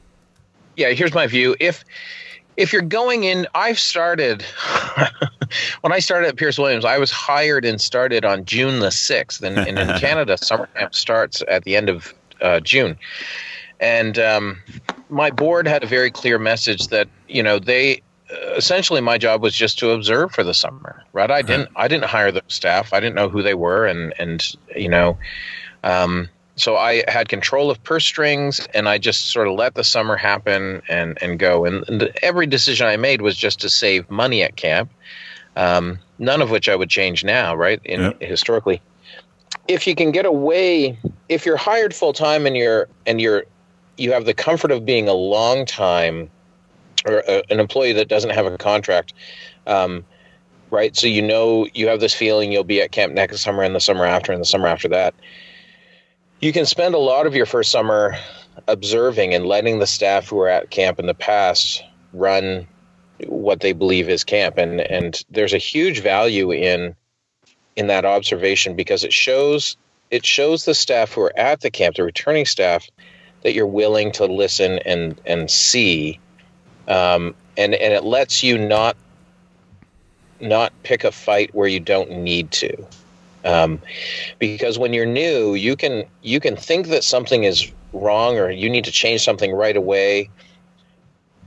[0.77, 0.91] yeah.
[0.91, 1.57] Here's my view.
[1.59, 1.85] If
[2.57, 4.43] if you're going in, I've started
[5.81, 6.85] when I started at Pearce Williams.
[6.85, 10.95] I was hired and started on June the sixth, and, and in Canada, summer camp
[10.95, 12.97] starts at the end of uh, June.
[13.81, 14.63] And um,
[15.11, 19.55] my board had a very clear message that you know they essentially my job was
[19.55, 21.31] just to observe for the summer right?
[21.31, 22.93] I didn't i didn't hire the staff.
[22.93, 25.19] I didn't know who they were and and you know
[25.83, 29.85] um, so i had control of purse strings and i just sort of let the
[29.85, 31.65] summer happen and and go.
[31.65, 34.91] And, and every decision i made was just to save money at camp
[35.57, 37.81] um, none of which i would change now right?
[37.85, 38.27] In yeah.
[38.27, 38.81] historically.
[39.69, 43.45] If you can get away if you're hired full time and you're and you're
[43.97, 46.31] you have the comfort of being a long time
[47.05, 49.15] or a, an employee that doesn't have a contract,
[49.67, 50.05] um,
[50.71, 50.97] right?
[50.97, 53.81] So you know you have this feeling you'll be at camp next summer and the
[53.81, 55.15] summer after and the summer after that.
[56.41, 58.17] You can spend a lot of your first summer
[58.69, 62.67] observing and letting the staff who are at camp in the past run
[63.27, 66.95] what they believe is camp and and there's a huge value in
[67.77, 69.77] in that observation because it shows
[70.11, 72.89] it shows the staff who are at the camp the returning staff
[73.43, 76.19] that you're willing to listen and and see
[76.89, 78.97] um, and and it lets you not
[80.41, 82.87] not pick a fight where you don't need to.
[83.45, 83.81] Um,
[84.39, 88.71] because when you're new, you can you can think that something is wrong or you
[88.71, 90.31] need to change something right away,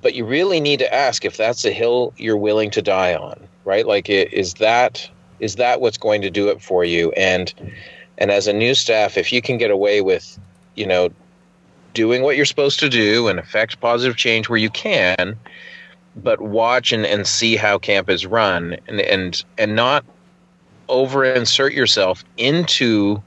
[0.01, 3.39] but you really need to ask if that's a hill you're willing to die on,
[3.65, 3.85] right?
[3.85, 7.11] Like, is that is that what's going to do it for you?
[7.13, 7.53] And
[8.19, 10.39] and as a new staff, if you can get away with,
[10.75, 11.09] you know,
[11.97, 15.35] doing what you're supposed to do and affect positive change where you can,
[16.15, 20.05] but watch and, and see how camp is run and, and and not
[20.89, 23.21] over insert yourself into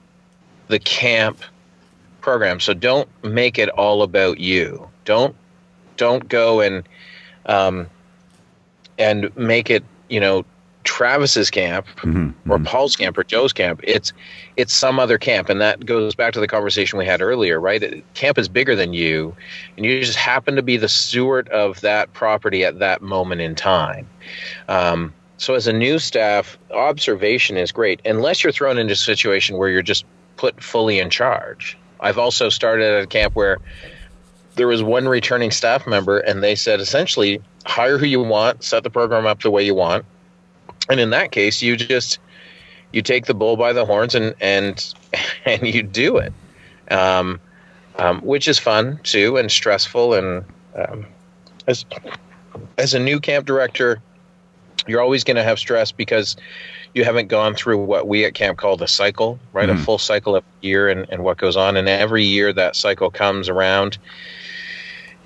[0.69, 1.43] the camp
[2.21, 2.61] program.
[2.61, 4.89] So don't make it all about you.
[5.05, 5.35] Don't
[5.97, 6.89] don't go and
[7.47, 7.89] um,
[9.01, 10.45] and make it you know
[10.85, 12.65] Travis's camp mm-hmm, or mm-hmm.
[12.65, 13.81] Paul's camp or Joe's camp.
[13.83, 14.13] It's
[14.57, 18.03] it's some other camp, and that goes back to the conversation we had earlier, right?
[18.15, 19.37] Camp is bigger than you,
[19.77, 23.55] and you just happen to be the steward of that property at that moment in
[23.55, 24.09] time.
[24.69, 29.57] Um, so, as a new staff, observation is great, unless you're thrown into a situation
[29.57, 30.05] where you're just
[30.37, 33.59] put fully in charge, I've also started at a camp where
[34.57, 38.83] there was one returning staff member, and they said essentially hire who you want, set
[38.83, 40.05] the program up the way you want,
[40.89, 42.19] and in that case, you just
[42.93, 44.95] you take the bull by the horns and and
[45.45, 46.33] and you do it,
[46.91, 47.41] um,
[47.97, 50.15] um, which is fun too and stressful.
[50.15, 51.07] And um,
[51.67, 51.85] as
[52.79, 54.01] as a new camp director,
[54.87, 56.37] you're always going to have stress because
[56.95, 59.69] you haven't gone through what we at camp call the cycle, right?
[59.69, 59.75] Mm.
[59.75, 61.77] A full cycle of year and, and what goes on.
[61.77, 63.99] And every year that cycle comes around,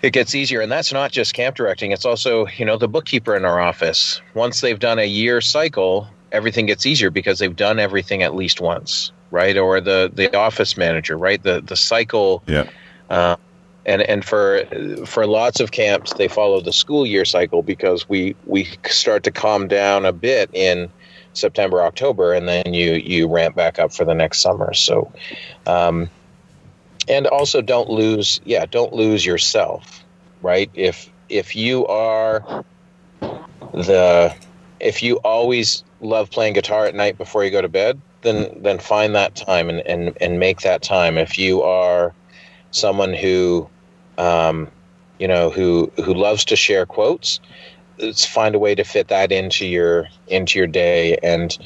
[0.04, 0.60] it gets easier.
[0.60, 4.20] And that's not just camp directing, it's also, you know, the bookkeeper in our office.
[4.34, 8.60] Once they've done a year cycle, everything gets easier because they've done everything at least
[8.60, 9.56] once, right?
[9.56, 11.42] Or the, the office manager, right?
[11.42, 12.42] The the cycle.
[12.46, 12.68] Yeah.
[13.08, 13.36] Uh,
[13.86, 14.64] and and for
[15.06, 19.30] for lots of camps, they follow the school year cycle because we we start to
[19.30, 20.90] calm down a bit in
[21.34, 24.72] September, October, and then you you ramp back up for the next summer.
[24.72, 25.12] So,
[25.66, 26.08] um,
[27.08, 30.04] and also don't lose, yeah, don't lose yourself,
[30.42, 30.70] right?
[30.74, 32.64] If if you are
[33.72, 34.34] the
[34.80, 38.78] if you always love playing guitar at night before you go to bed, then then
[38.78, 41.18] find that time and and, and make that time.
[41.18, 42.14] If you are
[42.70, 43.68] someone who
[44.18, 44.68] um,
[45.18, 47.40] you know who who loves to share quotes
[47.98, 51.56] let's find a way to fit that into your into your day and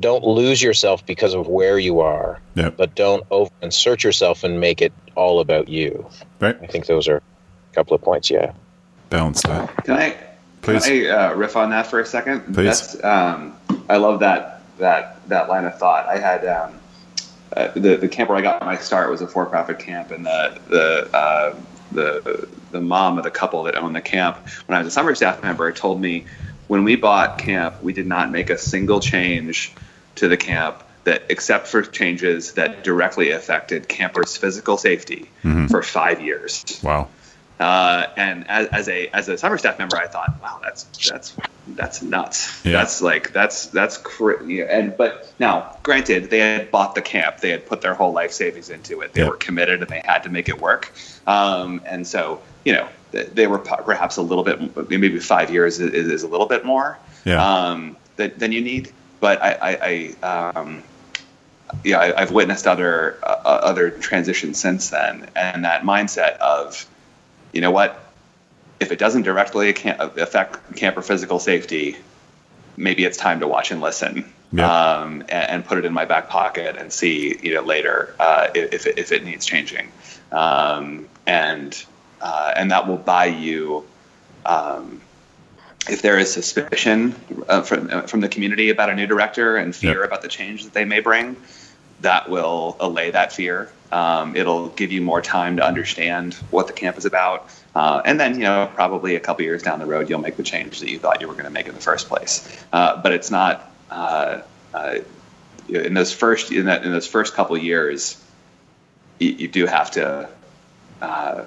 [0.00, 2.76] don't lose yourself because of where you are yep.
[2.76, 6.06] but don't over insert yourself and make it all about you
[6.40, 8.52] right i think those are a couple of points yeah
[9.10, 10.16] balance that can i
[10.62, 10.84] Please.
[10.84, 12.92] can i uh, riff on that for a second Please.
[12.92, 13.56] That's, um,
[13.88, 16.78] i love that that that line of thought i had um,
[17.56, 20.58] uh, the the camp where i got my start was a for-profit camp and the
[20.68, 21.54] the uh,
[21.92, 25.14] the the mom of the couple that owned the camp when I was a summer
[25.14, 26.26] staff member told me
[26.68, 29.72] when we bought camp we did not make a single change
[30.16, 35.66] to the camp that except for changes that directly affected campers' physical safety mm-hmm.
[35.68, 36.80] for five years.
[36.82, 37.08] Wow.
[37.58, 41.34] Uh, and as, as, a as a summer staff member, I thought, wow, that's that's
[41.68, 42.64] that's nuts.
[42.64, 42.72] Yeah.
[42.72, 44.62] That's like that's that's crazy.
[44.62, 48.32] And but now, granted, they had bought the camp, they had put their whole life
[48.32, 49.28] savings into it, they yeah.
[49.28, 50.92] were committed, and they had to make it work.
[51.26, 55.92] Um, and so, you know, they were perhaps a little bit, maybe five years is,
[56.08, 57.68] is a little bit more yeah.
[57.68, 58.92] um, than, than you need.
[59.20, 60.82] But I, I, I um,
[61.84, 66.86] yeah, I, have witnessed other uh, other transitions since then, and that mindset of
[67.52, 68.02] you know what?
[68.78, 71.96] If it doesn't directly affect camper physical safety,
[72.76, 74.30] maybe it's time to watch and listen.
[74.52, 74.70] Yeah.
[74.70, 78.48] Um, and, and, put it in my back pocket and see you know later uh,
[78.54, 79.90] if, it, if it needs changing,
[80.30, 81.84] um, and
[82.20, 83.84] uh, and that will buy you
[84.44, 85.00] um,
[85.88, 87.14] if there is suspicion
[87.48, 90.06] uh, from uh, from the community about a new director and fear yeah.
[90.06, 91.36] about the change that they may bring,
[92.00, 96.72] that will allay that fear um, it'll give you more time to understand what the
[96.72, 97.48] camp is about.
[97.74, 100.42] Uh, and then, you know, probably a couple years down the road, you'll make the
[100.42, 102.46] change that you thought you were going to make in the first place.
[102.72, 104.40] Uh, but it's not uh,
[104.74, 104.98] uh,
[105.68, 108.22] in those first in, that, in those first couple years.
[109.18, 110.28] You, you do have to
[111.00, 111.44] uh,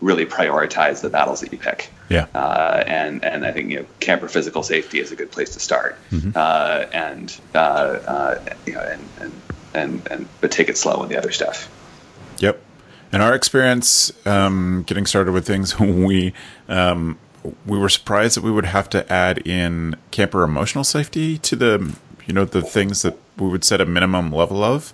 [0.00, 1.90] really prioritize the battles that you pick.
[2.10, 2.26] Yeah.
[2.34, 5.60] Uh, and and I think you know camper physical safety is a good place to
[5.60, 5.96] start.
[6.10, 6.32] Mm-hmm.
[6.34, 9.32] Uh, and uh, uh you know and, and
[9.72, 11.70] and and but take it slow with the other stuff.
[12.38, 12.60] Yep.
[13.12, 16.34] In our experience, um, getting started with things, we
[16.68, 17.16] um,
[17.64, 21.96] we were surprised that we would have to add in camper emotional safety to the
[22.26, 24.92] you know the things that we would set a minimum level of.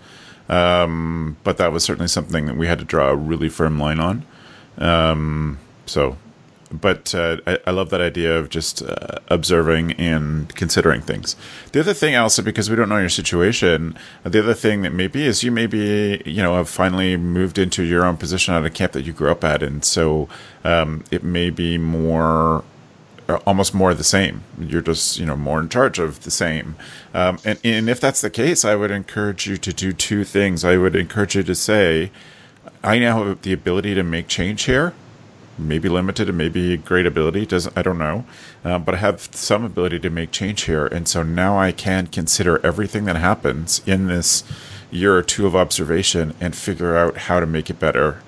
[0.49, 3.99] Um, but that was certainly something that we had to draw a really firm line
[3.99, 4.25] on.
[4.79, 6.19] Um, so
[6.73, 11.37] but uh, I, I, love that idea of just uh, observing and considering things.
[11.73, 15.25] The other thing, also, because we don't know your situation, the other thing that maybe
[15.25, 18.93] is you maybe you know have finally moved into your own position at a camp
[18.93, 20.29] that you grew up at, and so
[20.65, 22.65] um, it may be more.
[23.29, 24.45] Uh, almost more the same.
[24.57, 26.77] You're just, you know, more in charge of the same.
[27.13, 30.65] Um, and, and if that's the case, I would encourage you to do two things.
[30.65, 32.13] I would encourage you to say,
[32.85, 34.95] I now have the ability to make change here
[35.59, 37.47] maybe limited and maybe great ability.
[37.47, 38.25] Doesn't I don't know,
[38.65, 42.07] uh, but I have some ability to make change here, and so now I can
[42.07, 44.45] consider everything that happens in this
[44.91, 48.23] year or two of observation and figure out how to make it better,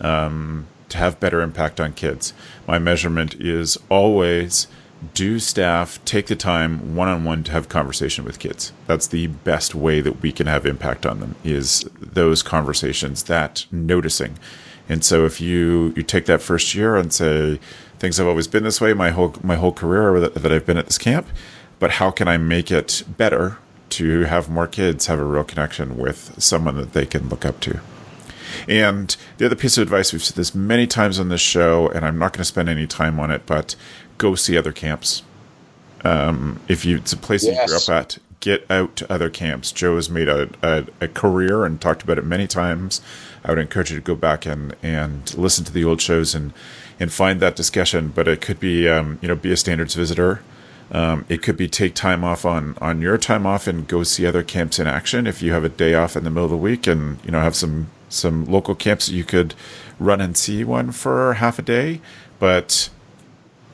[0.00, 2.32] um, to have better impact on kids.
[2.66, 4.66] My measurement is always
[5.14, 8.72] do staff take the time one on one to have conversation with kids.
[8.86, 13.64] That's the best way that we can have impact on them is those conversations, that
[13.70, 14.38] noticing
[14.90, 17.60] and so if you you take that first year and say
[18.00, 20.76] things have always been this way my whole my whole career that, that I've been
[20.76, 21.28] at this camp,
[21.78, 23.58] but how can I make it better
[23.90, 27.60] to have more kids have a real connection with someone that they can look up
[27.60, 27.80] to?
[28.68, 32.04] And the other piece of advice we've said this many times on this show, and
[32.04, 33.76] I'm not going to spend any time on it, but
[34.18, 35.22] go see other camps.
[36.02, 37.60] Um, if you it's a place yes.
[37.60, 39.70] you grew up at, get out to other camps.
[39.70, 43.00] Joe has made a, a, a, career and talked about it many times.
[43.44, 46.52] I would encourage you to go back and, and listen to the old shows and,
[46.98, 48.08] and find that discussion.
[48.08, 50.42] But it could be, um, you know, be a standards visitor.
[50.92, 54.26] Um, it could be take time off on, on your time off and go see
[54.26, 55.26] other camps in action.
[55.26, 57.40] If you have a day off in the middle of the week and, you know,
[57.40, 59.54] have some, some local camps you could
[60.00, 62.00] run and see one for half a day.
[62.40, 62.90] But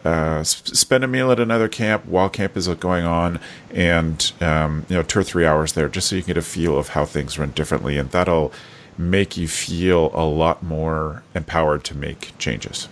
[0.06, 3.40] uh, spend a meal at another camp while camp is going on,
[3.72, 6.42] and um, you know two or three hours there, just so you can get a
[6.42, 8.52] feel of how things run differently, and that'll
[8.98, 12.88] make you feel a lot more empowered to make changes.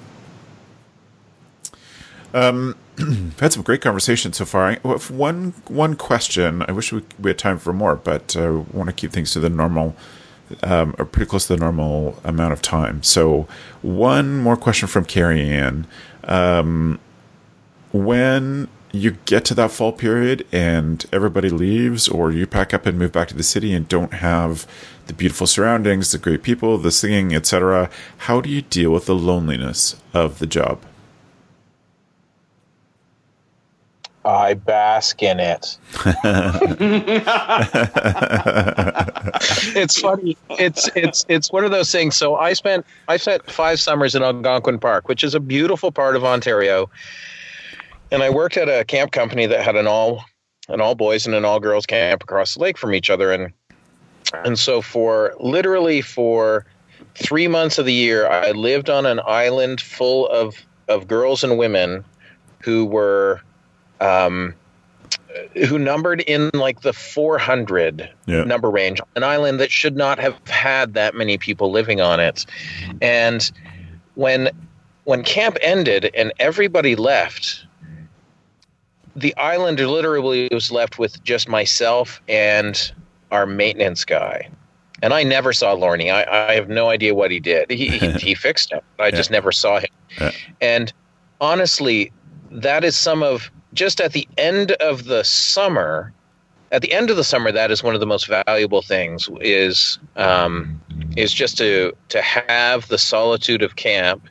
[2.33, 2.77] Um,
[3.41, 4.75] had some great conversation so far.
[4.77, 6.65] One one question.
[6.67, 9.33] I wish we, we had time for more, but I uh, want to keep things
[9.33, 9.95] to the normal,
[10.63, 13.03] um, or pretty close to the normal amount of time.
[13.03, 13.47] So,
[13.83, 15.87] one more question from Carrie Ann.
[16.25, 16.99] Um,
[17.93, 22.99] when you get to that fall period and everybody leaves, or you pack up and
[22.99, 24.67] move back to the city and don't have
[25.07, 29.15] the beautiful surroundings, the great people, the singing, etc., how do you deal with the
[29.15, 30.81] loneliness of the job?
[34.27, 35.77] I bask in it.
[39.77, 40.35] it's funny.
[40.49, 42.17] It's it's it's one of those things.
[42.17, 46.17] So I spent I spent five summers in Algonquin Park, which is a beautiful part
[46.17, 46.89] of Ontario
[48.15, 50.25] and I worked at a camp company that had an all
[50.69, 53.53] an all boys and an all girls camp across the lake from each other, and
[54.33, 56.65] and so for literally for
[57.15, 60.57] three months of the year, I lived on an island full of
[60.89, 62.05] of girls and women
[62.63, 63.41] who were.
[64.01, 64.55] Um,
[65.69, 68.45] who numbered in like the 400 yeah.
[68.45, 72.47] number range, an island that should not have had that many people living on it.
[73.01, 73.51] And
[74.15, 74.51] when
[75.05, 77.67] when camp ended and everybody left,
[79.17, 82.93] the island literally was left with just myself and
[83.35, 84.49] our maintenance guy.
[85.03, 86.09] And I never saw Lorne.
[86.09, 87.71] I, I have no idea what he did.
[87.71, 88.83] He, he, he fixed it.
[88.99, 89.11] I yeah.
[89.11, 89.91] just never saw him.
[90.21, 90.31] Yeah.
[90.61, 90.93] And
[91.41, 92.13] honestly,
[92.51, 96.13] that is some of just at the end of the summer.
[96.71, 99.29] At the end of the summer, that is one of the most valuable things.
[99.41, 100.81] Is um,
[101.17, 104.29] is just to to have the solitude of camp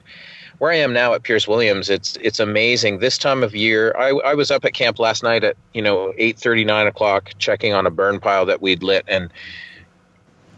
[0.64, 3.00] where I am now at Pearce Williams, it's it's amazing.
[3.00, 6.14] This time of year, I, I was up at camp last night at you know
[6.18, 9.30] eight thirty nine o'clock, checking on a burn pile that we'd lit, and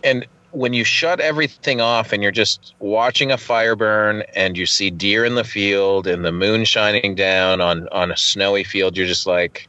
[0.04, 4.68] and when you shut everything off and you're just watching a fire burn and you
[4.68, 8.96] see deer in the field and the moon shining down on on a snowy field,
[8.96, 9.68] you're just like,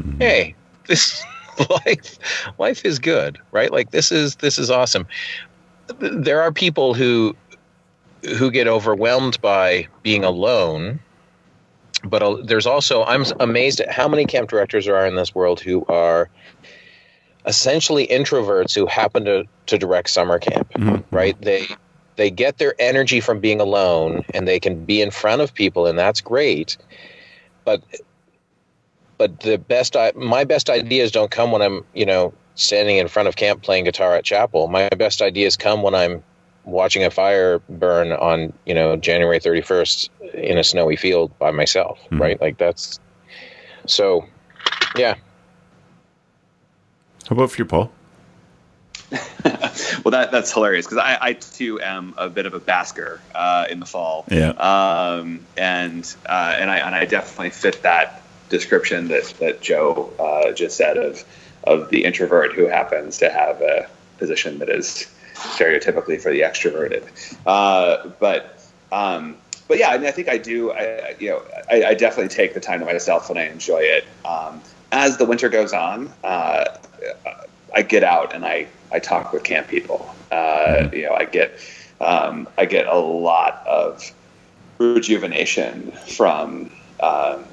[0.00, 0.16] mm-hmm.
[0.20, 0.54] hey,
[0.86, 1.24] this
[1.84, 3.72] life life is good, right?
[3.72, 5.08] Like this is this is awesome.
[5.98, 7.34] There are people who
[8.24, 11.00] who get overwhelmed by being alone.
[12.02, 15.34] But uh, there's also, I'm amazed at how many camp directors there are in this
[15.34, 16.28] world who are
[17.46, 21.14] essentially introverts who happen to, to direct summer camp, mm-hmm.
[21.14, 21.40] right?
[21.40, 21.66] They,
[22.16, 25.86] they get their energy from being alone and they can be in front of people
[25.86, 26.76] and that's great.
[27.64, 27.82] But,
[29.18, 33.08] but the best, I, my best ideas don't come when I'm, you know, standing in
[33.08, 34.68] front of camp playing guitar at chapel.
[34.68, 36.22] My best ideas come when I'm
[36.64, 41.98] watching a fire burn on you know January 31st in a snowy field by myself,
[42.04, 42.20] mm-hmm.
[42.20, 42.40] right?
[42.40, 43.00] Like that's
[43.86, 44.26] so,
[44.96, 45.14] yeah.
[47.28, 47.90] How about for you, Paul?
[49.10, 53.66] well, that that's hilarious because I, I too am a bit of a basker uh,
[53.70, 54.24] in the fall.
[54.30, 54.50] Yeah.
[54.50, 60.52] Um, and uh, and I and I definitely fit that description that that Joe uh,
[60.52, 61.24] just said of
[61.64, 63.88] of the introvert who happens to have a
[64.18, 67.04] position that is stereotypically for the extroverted.
[67.46, 70.72] Uh, but um, but yeah, I mean, I think I do.
[70.72, 74.04] I, you know, I, I, definitely take the time to myself and I enjoy it.
[74.24, 74.60] Um,
[74.92, 76.64] as the winter goes on, uh,
[77.74, 80.14] I get out and I, I talk with camp people.
[80.30, 81.58] Uh, you know, I get
[82.00, 84.12] um, I get a lot of
[84.78, 86.70] rejuvenation from
[87.00, 87.44] um,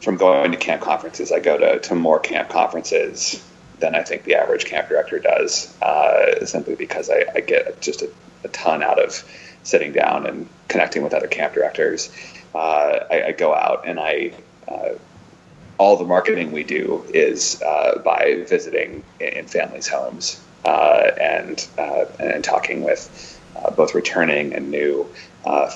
[0.00, 1.32] from going to camp conferences.
[1.32, 3.44] I go to, to more camp conferences
[3.80, 8.02] than I think the average camp director does, uh, simply because I, I get just
[8.02, 8.10] a,
[8.44, 9.24] a, ton out of
[9.62, 12.10] sitting down and connecting with other camp directors.
[12.54, 14.32] Uh, I, I, go out and I
[14.68, 14.90] uh,
[15.78, 22.04] all the marketing we do is uh, by visiting in families' homes uh, and uh,
[22.18, 23.38] and talking with
[23.76, 25.06] both returning and new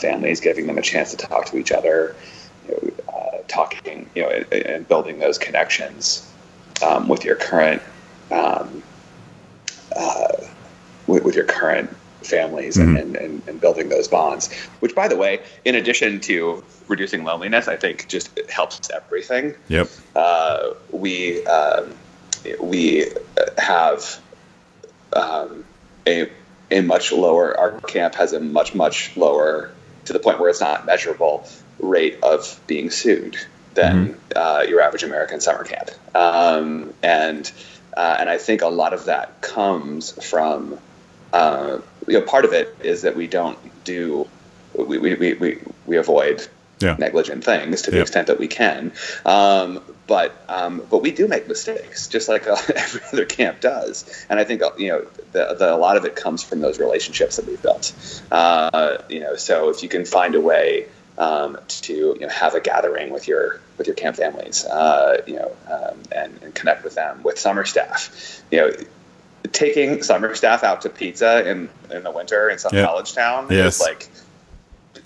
[0.01, 2.17] families, giving them a chance to talk to each other.
[2.69, 6.29] You know, talking, you know, and building those connections
[6.83, 7.83] um, with your current
[8.31, 8.83] um,
[9.97, 10.29] uh,
[11.07, 12.99] with, with your current families Mhm.
[13.01, 14.51] and, and, and building those bonds.
[14.81, 19.55] Which, by the way, in addition to reducing loneliness, I think just helps everything.
[19.69, 19.89] Yep.
[20.17, 21.93] Uh, we um,
[22.61, 23.07] we
[23.59, 24.19] have
[25.13, 25.65] um,
[26.07, 26.31] a
[26.71, 27.59] a much lower.
[27.59, 29.71] Our camp has a much much lower
[30.07, 31.47] to the point where it's not measurable
[31.79, 33.37] rate of being sued
[33.75, 37.51] than uh, your average American summer camp, um, and
[37.97, 40.79] uh, and I think a lot of that comes from
[41.33, 44.29] uh, you know part of it is that we don't do
[44.77, 46.47] we we, we, we, avoid
[46.81, 46.97] Yeah.
[46.99, 48.03] negligent things to the Yep.
[48.03, 48.93] extent that we can.
[49.25, 54.05] Um, but um, but we do make mistakes, just like uh, every other camp does.
[54.29, 56.79] And I think uh, you know the, the, a lot of it comes from those
[56.79, 57.93] relationships that we've built.
[58.31, 60.87] Uh, you know, so if you can find a way
[61.19, 65.37] um, to you know, have a gathering with your with your camp families, uh, you
[65.37, 68.71] know, um, and, and connect with them with summer staff, you know.
[69.53, 72.87] Taking summer staff out to pizza in, in the winter in some Yeah.
[72.87, 73.75] college town Yes.
[73.75, 74.09] is like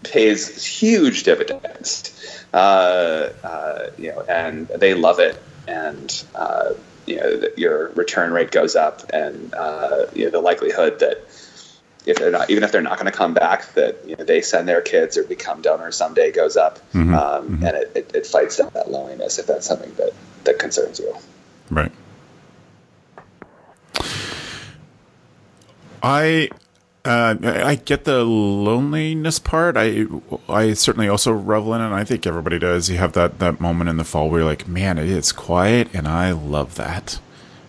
[0.05, 2.47] pays huge dividends.
[2.53, 6.71] Uh, uh, you know, and they love it, and uh,
[7.07, 11.19] you know your return rate goes up, and uh, you know the likelihood that
[12.09, 14.41] if they're not, even if they're not going to come back, that you know they
[14.41, 17.15] send their kids or become donors someday goes up, Mhm.
[17.17, 20.13] um, and it, it, it fights that, that loneliness if that's something that
[20.45, 21.15] that concerns you.
[21.71, 21.93] Right.
[26.03, 26.49] I
[27.05, 29.77] uh, I get the loneliness part.
[29.77, 30.07] I
[30.49, 31.87] I certainly also revel in it.
[31.87, 32.89] And I think everybody does.
[32.91, 35.89] You have that that moment in the fall where you're like, man, it is quiet,
[35.93, 37.19] and I love that.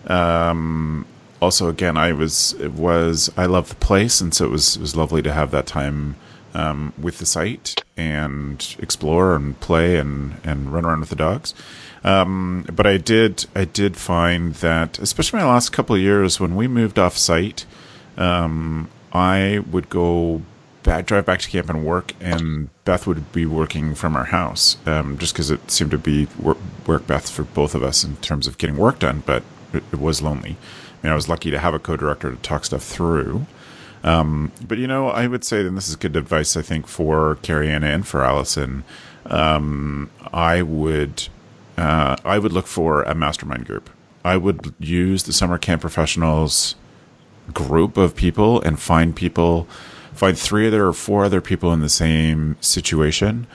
[0.08, 1.06] Um,
[1.42, 4.82] also, again, I was it was I love the place, and so it was it
[4.82, 6.16] was lovely to have that time
[6.54, 11.54] um, with the site and explore and play and and run around with the dogs.
[12.04, 16.56] Um, but I did I did find that, especially my last couple of years, when
[16.56, 17.66] we moved off site,
[18.18, 20.42] um, I would go
[20.84, 24.78] back, drive back to camp and work, and Beth would be working from our house,
[24.86, 28.16] um, just because it seemed to be work, work best for both of us in
[28.18, 29.24] terms of getting work done.
[29.26, 30.58] But it, it was lonely.
[31.02, 33.46] I mean, I was lucky to have a co-director to talk stuff through.
[34.04, 37.36] Um, but you know, I would say, and this is good advice, I think, for
[37.42, 38.84] Carrie Ann and for Allison.
[39.26, 41.28] Um, I would,
[41.78, 43.90] uh, I would look for a mastermind group.
[44.24, 46.76] I would use the summer camp professionals
[47.54, 49.68] group of people and find people,
[50.14, 53.48] find three other or four other people in the same situation,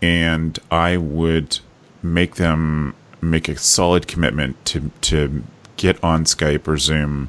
[0.00, 1.58] and I would
[2.02, 5.44] make them make a solid commitment to to
[5.82, 7.28] get on Skype or Zoom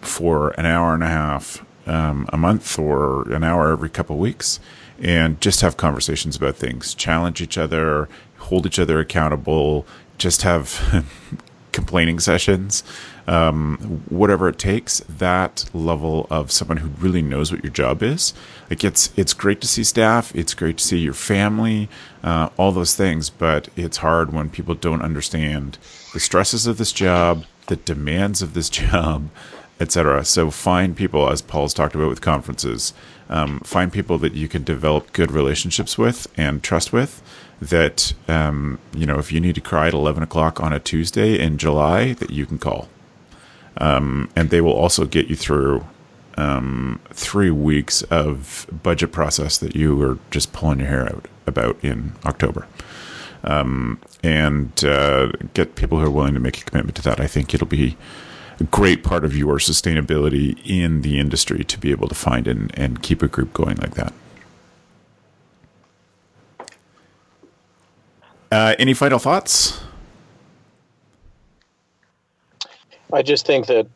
[0.00, 4.20] for an hour and a half um, a month or an hour every couple of
[4.20, 4.58] weeks
[5.02, 8.08] and just have conversations about things challenge each other
[8.38, 11.04] hold each other accountable just have
[11.72, 12.82] complaining sessions
[13.26, 18.32] um, whatever it takes that level of someone who really knows what your job is.
[18.70, 21.88] Like it's it's great to see staff it's great to see your family
[22.22, 25.76] uh, all those things but it's hard when people don't understand
[26.16, 29.28] the stresses of this job the demands of this job
[29.80, 30.24] etc.
[30.24, 32.94] So find people, as Paul's talked about with conferences,
[33.28, 37.22] um, find people that you can develop good relationships with and trust with.
[37.60, 41.38] That um, you know, if you need to cry at eleven o'clock on a Tuesday
[41.38, 42.88] in July, that you can call,
[43.76, 45.86] um, and they will also get you through
[46.36, 51.82] um, three weeks of budget process that you were just pulling your hair out about
[51.82, 52.66] in October.
[53.44, 57.20] Um, and uh, get people who are willing to make a commitment to that.
[57.20, 57.96] I think it'll be
[58.58, 62.76] a great part of your sustainability in the industry to be able to find and,
[62.78, 64.12] and keep a group going like that.
[68.50, 69.80] Uh, any final thoughts?
[73.12, 73.86] I just think that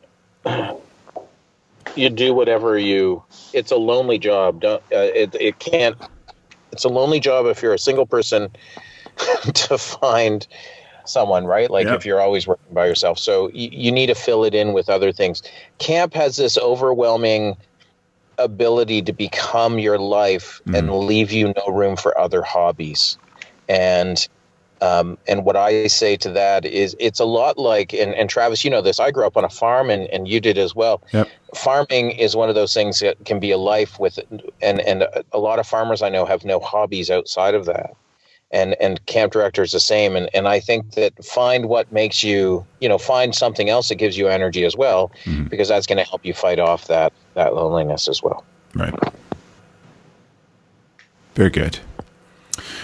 [1.95, 3.23] you do whatever you.
[3.53, 4.63] It's a lonely job.
[4.63, 5.97] Uh, it it can't.
[6.71, 8.49] It's a lonely job if you're a single person
[9.53, 10.47] to find
[11.05, 11.69] someone, right?
[11.69, 11.97] Like Yep.
[11.97, 13.19] if you're always working by yourself.
[13.19, 15.41] So you, you need to fill it in with other things.
[15.79, 17.55] Camp has this overwhelming
[18.37, 23.17] ability to become your life and leave you no room for other hobbies.
[23.67, 24.27] And
[24.81, 28.63] um, and what I say to that is it's a lot like, and, and Travis,
[28.63, 31.03] you know this, I grew up on a farm and, and you did as well.
[31.13, 31.29] Yep.
[31.53, 34.17] Farming is one of those things that can be a life with,
[34.59, 37.91] and, and a lot of farmers I know have no hobbies outside of that.
[38.53, 40.15] And, and camp director is the same.
[40.15, 43.95] And, and I think that find what makes you, you know, find something else that
[43.95, 45.49] gives you energy as well, Mhm.
[45.49, 48.43] because that's going to help you fight off that, that loneliness as well.
[48.75, 48.93] Right.
[51.35, 51.79] Very good.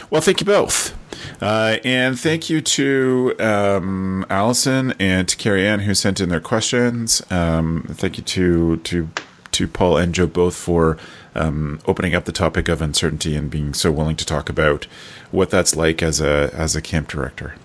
[0.10, 0.96] Well, thank you both.
[1.42, 6.40] Uh, and thank you to um, Allison and to Carrie Ann who sent in their
[6.40, 7.22] questions.
[7.30, 9.10] Um, thank you to to
[9.52, 10.98] to Paul and Joe both for
[11.38, 14.86] um, opening up the topic of uncertainty and being so willing to talk about
[15.32, 17.56] what that's like as a as a camp director.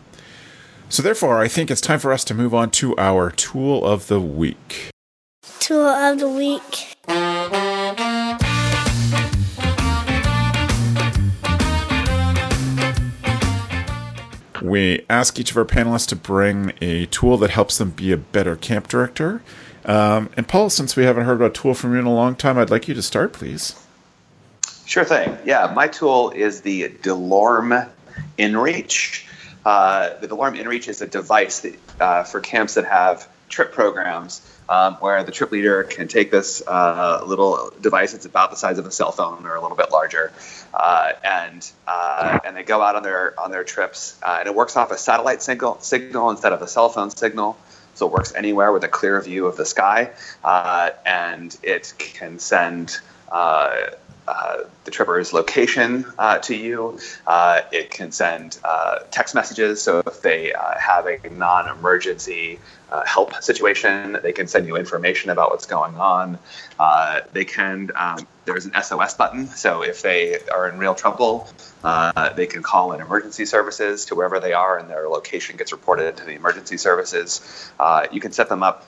[0.89, 4.09] So therefore, I think it's time for us to move on to our tool of
[4.09, 4.91] the week.
[5.59, 6.97] Tool of the week.
[14.63, 18.17] We ask each of our panelists to bring a tool that helps them be a
[18.17, 19.43] better camp director.
[19.85, 22.59] Um, and Paul, since we haven't heard about tool from you in a long time,
[22.59, 23.75] I'd like you to start, please.
[24.87, 25.37] Sure thing.
[25.45, 27.89] Yeah, my tool is the DeLorme
[28.39, 29.27] InReach.
[29.65, 34.41] Uh, the DeLorme InReach is a device that, uh, for camps that have trip programs
[34.69, 38.15] um, where the trip leader can take this uh, little device.
[38.15, 40.33] It's about the size of a cell phone or a little bit larger,
[40.73, 44.19] uh, and uh, and they go out on their on their trips.
[44.23, 47.57] Uh, and it works off a satellite signal signal instead of a cell phone signal.
[47.95, 50.11] So it works anywhere with a clear view of the sky,
[50.45, 52.99] uh, and it can send
[53.31, 53.77] uh,
[54.27, 56.99] the tripper's location uh, to you.
[57.27, 59.83] Uh, it can send uh, text messages.
[59.83, 62.59] So if they have a non-emergency
[63.07, 66.39] help situation, they can send you information about what's going on.
[67.33, 67.91] they can.
[67.95, 69.47] Um, there's an SOS button.
[69.47, 71.49] So if they are in real trouble,
[72.37, 76.17] they can call in emergency services to wherever they are, and their location gets reported
[76.19, 77.71] to the emergency services.
[78.11, 78.87] you can set them up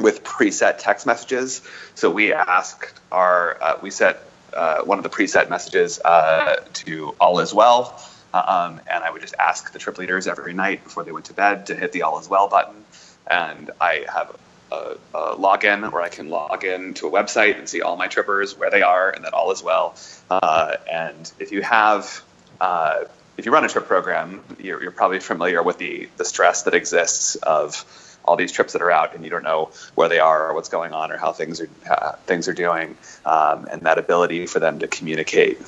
[0.00, 1.62] with preset text messages.
[1.94, 4.22] So we ask our, uh, we set
[4.54, 8.00] uh, one of the preset messages uh, to all is well.
[8.32, 11.34] Um, and I would just ask the trip leaders every night before they went to
[11.34, 12.84] bed to hit the all is well button.
[13.26, 14.36] And I have
[14.70, 18.06] a, a login where I can log in to a website and see all my
[18.06, 19.96] trippers, where they are, and that all is well.
[20.30, 22.22] Uh, and if you have,
[22.60, 23.04] uh,
[23.36, 26.74] if you run a trip program, you're, you're probably familiar with the, the stress that
[26.74, 27.84] exists of
[28.24, 30.68] all these trips that are out and you don't know where they are or what's
[30.68, 34.60] going on or how things are uh, things are doing um, and that ability for
[34.60, 35.58] them to communicate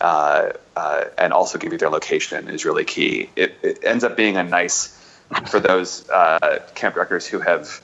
[0.00, 4.16] uh, uh, and also give you their location is really key it, it ends up
[4.16, 4.98] being a nice
[5.46, 7.80] for those uh, camp directors who have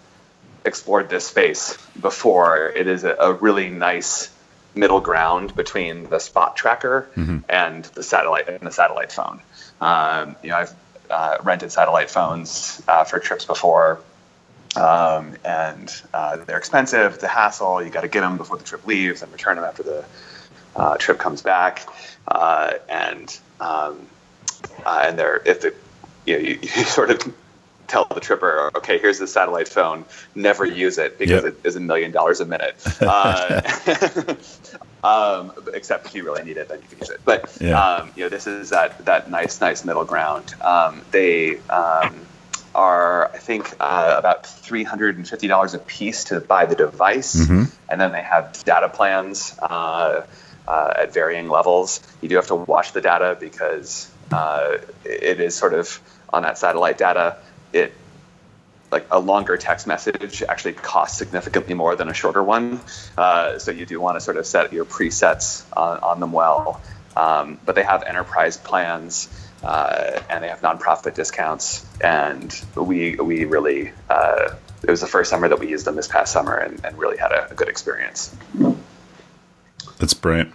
[0.64, 4.30] explored this space before it is a, a really nice
[4.74, 7.38] middle ground between the spot tracker mm-hmm.
[7.48, 9.40] and the satellite and the satellite phone
[9.80, 10.74] um, you know i've
[11.10, 14.00] uh, rented satellite phones uh, for trips before
[14.76, 17.18] um, and uh, they're expensive.
[17.18, 17.82] The hassle.
[17.82, 20.04] You got to get them before the trip leaves and return them after the
[20.76, 21.86] uh, trip comes back.
[22.26, 24.06] Uh, and um,
[24.84, 25.74] uh, and they're if the
[26.26, 27.34] you, know, you, you, sort of
[27.86, 30.04] tell the tripper, okay, here's the satellite phone.
[30.34, 31.54] Never use it because yep.
[31.54, 32.76] it is a million dollars a minute.
[33.00, 33.62] Uh,
[35.04, 37.20] um, except if you really need it, then you can use it.
[37.24, 37.80] But yeah.
[37.80, 40.54] um, you know, this is that that nice, nice middle ground.
[40.60, 42.14] Um, they um,
[42.78, 47.34] are, I think, uh, about $350 a piece to buy the device.
[47.34, 47.64] Mm-hmm.
[47.88, 50.24] And then they have data plans uh,
[50.68, 52.00] uh, at varying levels.
[52.20, 56.00] You do have to watch the data because uh, it is sort of
[56.32, 57.38] on that satellite data.
[57.72, 57.92] It
[58.92, 62.80] like a longer text message actually costs significantly more than a shorter one.
[63.18, 66.80] Uh, so you do want to sort of set your presets on, on them well.
[67.16, 69.28] Um, but they have enterprise plans
[69.62, 71.86] uh, and they have nonprofit discounts.
[72.00, 76.08] And we we really uh, it was the first summer that we used them this
[76.08, 78.34] past summer, and, and really had a, a good experience.
[79.98, 80.52] That's brilliant.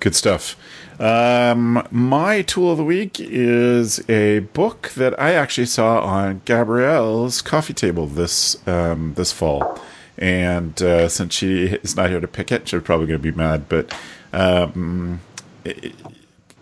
[0.00, 0.56] Good stuff.
[0.98, 7.40] Um, my tool of the week is a book that I actually saw on Gabrielle's
[7.42, 9.80] coffee table this um, this fall,
[10.18, 13.36] and uh, since she is not here to pick it, she's probably going to be
[13.36, 13.68] mad.
[13.68, 13.94] But
[14.32, 15.20] um,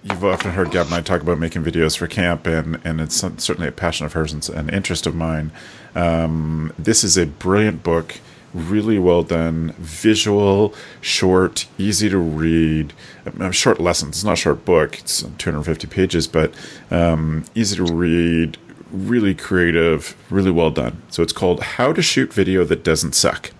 [0.02, 3.16] you've often heard Gab and I talk about making videos for camp, and, and it's
[3.16, 5.52] certainly a passion of hers and an interest of mine.
[5.94, 8.18] Um, this is a brilliant book,
[8.54, 12.92] really well done, visual, short, easy to read,
[13.38, 14.16] um, short lessons.
[14.16, 16.54] It's not a short book, it's 250 pages, but
[16.90, 18.56] um, easy to read,
[18.90, 21.02] really creative, really well done.
[21.10, 23.50] So it's called How to Shoot Video That Doesn't Suck.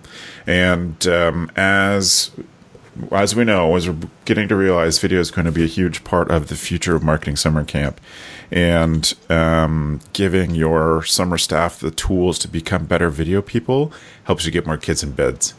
[0.47, 2.31] And um, as
[3.11, 6.03] as we know, as we're getting to realize video is going to be a huge
[6.03, 8.01] part of the future of marketing summer camp,
[8.51, 13.93] and um, giving your summer staff the tools to become better video people
[14.25, 15.53] helps you get more kids in beds.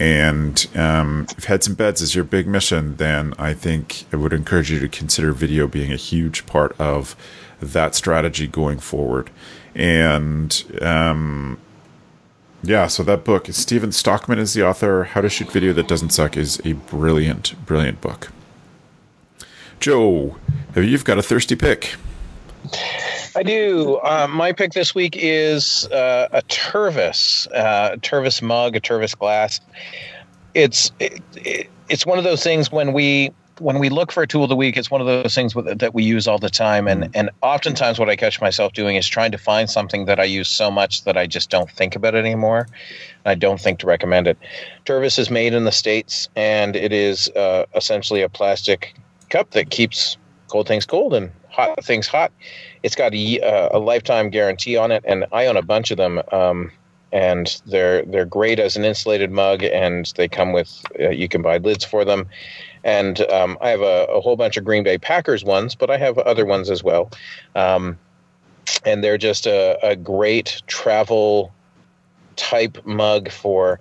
[0.00, 4.32] And um, if heads in beds is your big mission, then I think I would
[4.32, 7.14] encourage you to consider video being a huge part of
[7.60, 9.30] that strategy going forward.
[9.74, 11.58] And um,
[12.64, 15.04] yeah, so that book, Steven Stockman is the author.
[15.04, 18.30] How to Shoot Video That Doesn't Suck is a brilliant, brilliant book.
[19.80, 20.36] Joe,
[20.74, 21.96] have you've got a thirsty pick?
[23.36, 23.96] I do.
[23.96, 29.18] Uh, my pick this week is uh, a Tervis, uh, a Tervis mug, a Tervis
[29.18, 29.60] glass.
[30.54, 34.26] It's it, it, it's one of those things when we when we look for a
[34.26, 36.50] tool of the week, it's one of those things with, that we use all the
[36.50, 36.88] time.
[36.88, 40.24] And and oftentimes, what I catch myself doing is trying to find something that I
[40.24, 42.68] use so much that I just don't think about it anymore.
[43.24, 44.38] I don't think to recommend it.
[44.84, 48.94] Tervis is made in the states, and it is uh, essentially a plastic
[49.30, 50.16] cup that keeps
[50.48, 52.32] cold things cold and hot things hot.
[52.82, 55.96] It's got a, uh, a lifetime guarantee on it, and I own a bunch of
[55.96, 56.20] them.
[56.32, 56.70] Um,
[57.12, 61.42] and they're they're great as an insulated mug, and they come with uh, you can
[61.42, 62.28] buy lids for them.
[62.84, 65.96] And um, I have a, a, whole bunch of Green Bay Packers ones, but I
[65.96, 67.10] have other ones as well.
[67.54, 67.98] Um,
[68.84, 71.53] and they're just a, a great travel
[72.36, 73.80] type mug for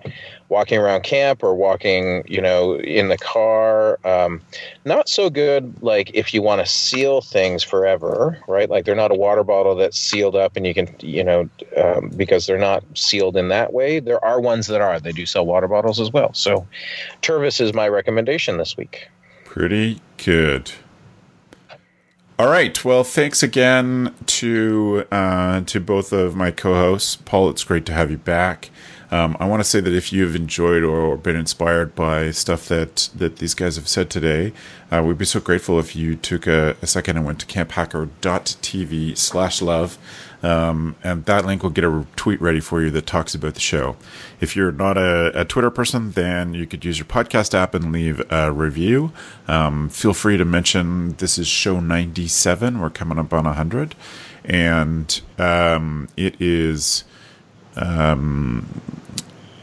[0.50, 4.00] walking around camp or walking, you know, in the car.
[4.06, 4.42] Um,
[4.86, 8.70] not so good, like if you want to seal things forever, right?
[8.70, 12.10] Like they're not a water bottle that's sealed up and you can, you know, um,
[12.16, 14.00] because they're not sealed in that way.
[14.00, 15.00] There are ones that are.
[15.00, 16.34] They do sell water bottles as well.
[16.34, 16.68] So,
[17.22, 19.08] Tervis is my recommendation this week.
[19.46, 20.72] Pretty good.
[22.44, 22.84] All right.
[22.84, 27.50] Well, thanks again to uh, to both of my co-hosts, Paul.
[27.50, 28.70] It's great to have you back.
[29.12, 33.10] Um, I want to say that if you've enjoyed or been inspired by stuff that
[33.16, 34.52] that these guys have said today,
[34.92, 39.18] uh, we'd be so grateful if you took a, a second and went to camphacker.tv
[39.18, 39.98] slash love.
[40.44, 43.62] Um, and that link will get a tweet ready for you that talks about the
[43.62, 43.96] show.
[44.42, 47.94] If you're not a, a Twitter person, then you could use your podcast app and
[47.94, 49.14] leave a review.
[49.48, 52.82] Um, feel free to mention this is show 97.
[52.82, 53.96] We're coming up on 100.
[54.44, 57.06] And um, it is.
[57.78, 58.82] Um,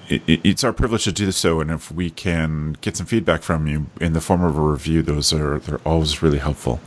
[0.09, 3.67] it, it's our privilege to do so, and if we can get some feedback from
[3.67, 6.81] you in the form of a review, those are they're always really helpful.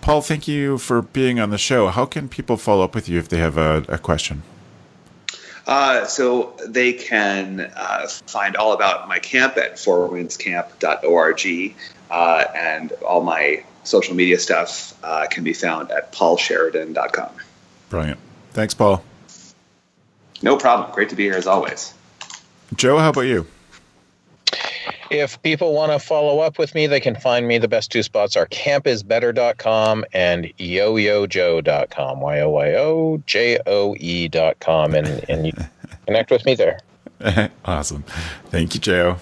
[0.00, 1.88] Paul, thank you for being on the show.
[1.88, 4.42] How can people follow up with you if they have a, a question?
[5.66, 11.74] Uh, so they can uh, find all about my camp at fourwindscamp.org,
[12.10, 17.30] uh, and all my social media stuff uh, can be found at paulsheridan.com.
[17.90, 18.18] Brilliant.
[18.52, 19.02] Thanks, Paul.
[20.42, 20.90] No problem.
[20.92, 21.92] Great to be here as always.
[22.74, 23.46] Joe, how about you?
[25.10, 27.58] If people want to follow up with me, they can find me.
[27.58, 32.20] The best two spots are campisbetter.com and yoyojoe.com.
[32.20, 34.94] Y O Y O J O E.com.
[34.94, 35.52] And, and you
[36.06, 36.80] connect with me there.
[37.64, 38.02] awesome.
[38.46, 39.16] Thank you, Joe.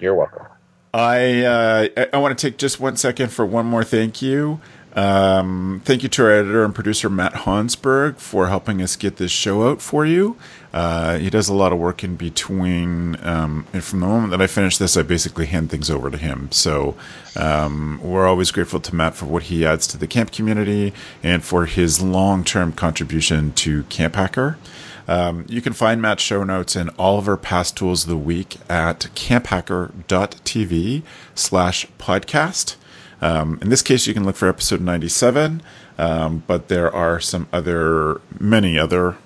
[0.00, 0.46] You're welcome.
[0.94, 4.60] I uh, I want to take just one second for one more thank you.
[4.98, 9.30] Um, thank you to our editor and producer Matt Hansberg for helping us get this
[9.30, 10.36] show out for you.
[10.72, 13.16] Uh, he does a lot of work in between.
[13.24, 16.16] Um, and from the moment that I finish this, I basically hand things over to
[16.16, 16.50] him.
[16.50, 16.96] So
[17.36, 20.92] um, we're always grateful to Matt for what he adds to the camp community
[21.22, 24.58] and for his long term contribution to Camp Hacker.
[25.06, 28.16] Um, you can find Matt's show notes and all of our past tools of the
[28.16, 31.02] week at camphacker.tv
[31.36, 32.74] slash podcast.
[33.20, 35.62] Um, in this case, you can look for episode 97,
[35.98, 39.16] um, but there are some other, many other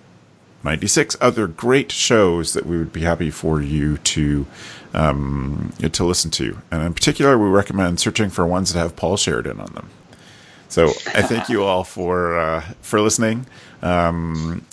[0.65, 4.47] 96 other great shows that we would be happy for you to
[4.95, 6.59] um, to listen to.
[6.71, 9.91] And in particular, we recommend searching for ones that have Paul Sheridan on them.
[10.69, 13.47] So I thank you all for uh, for listening.
[13.83, 14.65] Um,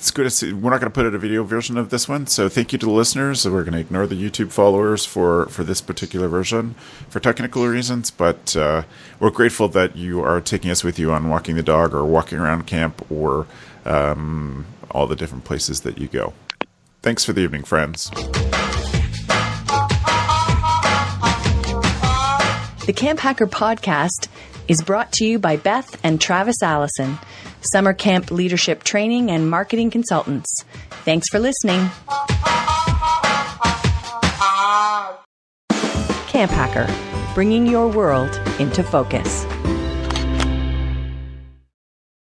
[0.00, 0.50] it's good to see.
[0.54, 2.78] We're not going to put out a video version of this one, so thank you
[2.78, 3.46] to the listeners.
[3.46, 6.74] We're going to ignore the YouTube followers for for this particular version
[7.10, 8.84] for technical reasons, but uh,
[9.18, 12.38] we're grateful that you are taking us with you on walking the dog or walking
[12.38, 13.46] around camp or
[13.84, 16.32] um, all the different places that you go.
[17.02, 18.08] Thanks for the evening, friends.
[22.86, 24.28] The Camp Hacker podcast
[24.70, 27.18] is brought to you by Beth and Travis Allison,
[27.60, 30.64] summer camp leadership training and marketing consultants.
[31.04, 31.90] Thanks for listening.
[36.28, 36.86] Camp Hacker,
[37.34, 39.44] bringing your world into focus.